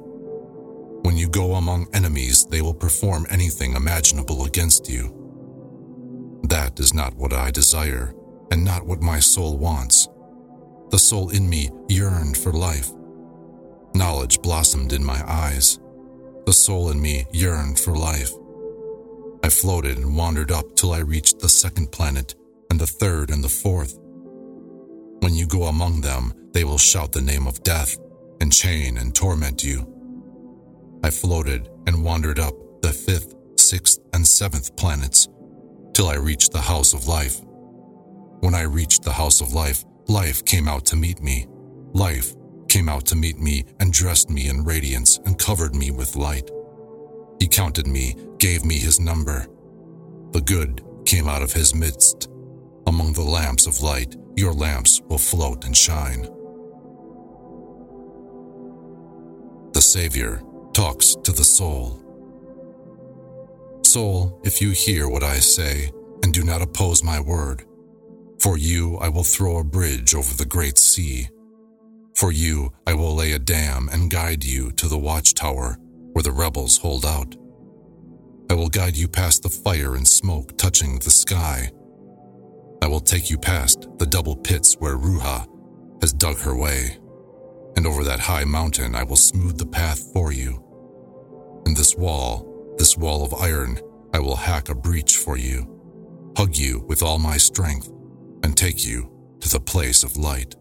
When 1.04 1.18
you 1.18 1.30
go 1.30 1.54
among 1.54 1.88
enemies, 1.94 2.46
they 2.46 2.62
will 2.62 2.74
perform 2.74 3.28
anything 3.30 3.76
imaginable 3.76 4.46
against 4.46 4.90
you. 4.90 6.42
That 6.50 6.80
is 6.80 6.94
not 6.94 7.16
what 7.16 7.34
I 7.34 7.52
desire, 7.52 8.14
and 8.52 8.64
not 8.64 8.86
what 8.86 9.02
my 9.02 9.20
soul 9.20 9.58
wants. 9.58 10.08
The 10.90 11.00
soul 11.00 11.30
in 11.30 11.50
me 11.50 11.70
yearned 11.90 12.38
for 12.38 12.52
life. 12.52 12.92
Knowledge 13.94 14.42
blossomed 14.42 14.94
in 14.94 15.04
my 15.04 15.24
eyes. 15.28 15.80
The 16.46 16.54
soul 16.54 16.92
in 16.92 17.02
me 17.02 17.26
yearned 17.32 17.80
for 17.80 17.96
life. 17.96 18.32
I 19.46 19.50
floated 19.50 20.00
and 20.00 20.18
wandered 20.18 20.50
up 20.50 20.76
till 20.76 20.92
I 20.92 21.02
reached 21.02 21.38
the 21.38 21.50
second 21.50 21.92
planet, 21.92 22.34
and 22.72 22.80
the 22.80 22.88
third 22.88 23.30
and 23.30 23.44
the 23.44 23.48
fourth. 23.64 23.96
When 25.20 25.36
you 25.36 25.46
go 25.46 25.66
among 25.66 26.02
them, 26.02 26.34
they 26.52 26.64
will 26.64 26.80
shout 26.80 27.12
the 27.12 27.22
name 27.22 27.46
of 27.46 27.62
death, 27.62 27.96
and 28.42 28.52
chain 28.52 28.98
and 28.98 29.14
torment 29.14 29.64
you. 29.64 29.86
I 31.04 31.12
floated 31.12 31.70
and 31.86 32.04
wandered 32.04 32.40
up 32.40 32.56
the 32.82 32.92
fifth, 32.92 33.36
sixth, 33.56 34.00
and 34.14 34.28
seventh 34.28 34.76
planets 34.78 35.28
till 35.94 36.08
I 36.08 36.16
reached 36.16 36.52
the 36.52 36.62
house 36.74 36.96
of 36.96 37.08
life. 37.08 37.40
When 38.40 38.56
I 38.56 38.64
reached 38.64 39.04
the 39.04 39.14
house 39.14 39.42
of 39.42 39.54
life, 39.54 39.86
life 40.08 40.44
came 40.46 40.68
out 40.68 40.86
to 40.86 40.96
meet 40.96 41.22
me. 41.22 41.46
Life 41.94 42.34
came 42.68 42.90
out 42.90 43.06
to 43.06 43.16
meet 43.16 43.38
me 43.38 43.66
and 43.80 43.94
dressed 43.94 44.32
me 44.32 44.50
in 44.50 44.64
radiance 44.64 45.20
and 45.24 45.38
covered 45.38 45.76
me 45.76 45.92
with 45.92 46.16
light. 46.16 46.50
He 47.40 47.48
counted 47.48 47.88
me, 47.88 48.16
gave 48.40 48.66
me 48.66 48.78
his 48.78 49.00
number. 49.00 49.48
The 50.32 50.42
good 50.42 50.82
came 51.06 51.28
out 51.28 51.42
of 51.42 51.54
his 51.54 51.76
midst. 51.76 52.30
Among 52.88 53.14
the 53.14 53.22
lamps 53.22 53.68
of 53.68 53.82
light, 53.82 54.16
your 54.36 54.54
lamps 54.54 55.02
will 55.08 55.18
float 55.18 55.66
and 55.66 55.76
shine. 55.76 56.28
The 59.74 59.82
Savior 59.82 60.42
talks 60.74 61.16
to 61.24 61.32
the 61.32 61.44
soul. 61.44 62.02
Soul, 63.84 64.40
if 64.44 64.62
you 64.62 64.72
hear 64.72 65.08
what 65.10 65.24
I 65.24 65.40
say 65.40 65.92
and 66.24 66.34
do 66.34 66.44
not 66.44 66.62
oppose 66.62 67.04
my 67.04 67.20
word, 67.20 67.64
for 68.40 68.58
you 68.58 68.98
I 68.98 69.10
will 69.10 69.24
throw 69.24 69.58
a 69.58 69.64
bridge 69.64 70.16
over 70.16 70.34
the 70.36 70.46
great 70.46 70.78
sea. 70.78 71.30
For 72.14 72.32
you 72.32 72.74
I 72.86 72.94
will 72.94 73.16
lay 73.16 73.34
a 73.34 73.40
dam 73.40 73.90
and 73.92 74.12
guide 74.12 74.44
you 74.44 74.72
to 74.74 74.88
the 74.88 74.98
watchtower 74.98 75.78
where 76.16 76.24
the 76.24 76.32
rebels 76.32 76.78
hold 76.78 77.06
out. 77.06 77.36
I 78.50 78.54
will 78.54 78.70
guide 78.70 78.96
you 78.96 79.10
past 79.10 79.44
the 79.44 79.50
fire 79.50 79.96
and 79.96 80.08
smoke 80.08 80.58
touching 80.58 81.00
the 81.00 81.12
sky. 81.12 81.72
I 82.82 82.88
will 82.88 83.02
take 83.02 83.30
you 83.30 83.38
past 83.38 83.90
the 83.98 84.06
double 84.06 84.38
pits 84.38 84.76
where 84.80 84.96
Ruha 84.96 85.46
has 86.02 86.14
dug 86.14 86.40
her 86.40 86.56
way, 86.56 86.98
and 87.76 87.86
over 87.86 88.06
that 88.06 88.22
high 88.22 88.46
mountain 88.46 88.96
I 88.96 89.04
will 89.04 89.18
smooth 89.18 89.58
the 89.58 89.66
path 89.66 90.14
for 90.14 90.32
you. 90.32 90.64
In 91.66 91.74
this 91.74 91.96
wall 91.98 92.56
this 92.78 92.98
wall 92.98 93.24
of 93.24 93.34
iron, 93.34 93.80
I 94.14 94.20
will 94.20 94.36
hack 94.36 94.70
a 94.70 94.76
breach 94.76 95.18
for 95.18 95.38
you, 95.38 96.34
hug 96.38 96.58
you 96.58 96.80
with 96.88 97.02
all 97.02 97.20
my 97.20 97.38
strength, 97.38 97.90
and 98.44 98.56
take 98.56 98.86
you 98.86 99.10
to 99.40 99.50
the 99.50 99.60
place 99.60 100.04
of 100.04 100.18
light. 100.18 100.56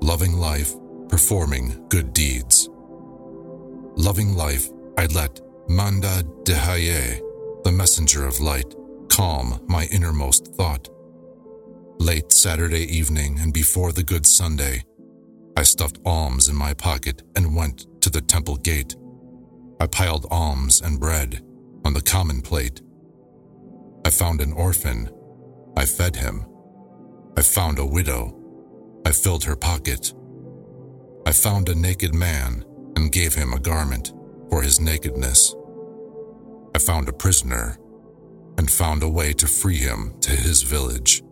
Loving 0.00 0.34
life, 0.34 0.74
performing 1.08 1.86
good 1.88 2.12
deeds. 2.12 2.68
Loving 3.96 4.34
life, 4.34 4.68
I 4.96 5.06
let 5.06 5.40
Manda 5.68 6.22
d'Hayye, 6.44 7.20
the 7.64 7.72
messenger 7.72 8.26
of 8.26 8.40
light, 8.40 8.74
calm 9.08 9.60
my 9.68 9.86
innermost 9.86 10.54
thought. 10.54 10.88
Late 11.98 12.30
Saturday 12.32 12.84
evening 12.84 13.38
and 13.40 13.52
before 13.52 13.92
the 13.92 14.04
Good 14.04 14.26
Sunday, 14.26 14.84
I 15.56 15.64
stuffed 15.64 15.98
alms 16.04 16.48
in 16.48 16.54
my 16.54 16.74
pocket 16.74 17.22
and 17.34 17.56
went 17.56 17.86
to 18.02 18.10
the 18.10 18.20
temple 18.20 18.56
gate. 18.56 18.94
I 19.80 19.86
piled 19.86 20.26
alms 20.30 20.80
and 20.80 21.00
bread 21.00 21.42
on 21.84 21.94
the 21.94 22.00
common 22.00 22.42
plate. 22.42 22.80
I 24.04 24.10
found 24.10 24.40
an 24.40 24.52
orphan. 24.52 25.10
I 25.76 25.84
fed 25.84 26.16
him. 26.16 26.44
I 27.36 27.42
found 27.42 27.78
a 27.78 27.86
widow. 27.86 28.34
I 29.04 29.12
filled 29.12 29.44
her 29.44 29.56
pocket. 29.56 30.12
I 31.28 31.32
found 31.32 31.68
a 31.68 31.74
naked 31.74 32.14
man 32.14 32.64
and 32.96 33.12
gave 33.12 33.34
him 33.34 33.52
a 33.52 33.58
garment 33.58 34.14
for 34.48 34.62
his 34.62 34.80
nakedness. 34.80 35.54
I 36.74 36.78
found 36.78 37.06
a 37.06 37.12
prisoner 37.12 37.76
and 38.56 38.70
found 38.70 39.02
a 39.02 39.10
way 39.10 39.34
to 39.34 39.46
free 39.46 39.76
him 39.76 40.18
to 40.22 40.30
his 40.30 40.62
village. 40.62 41.22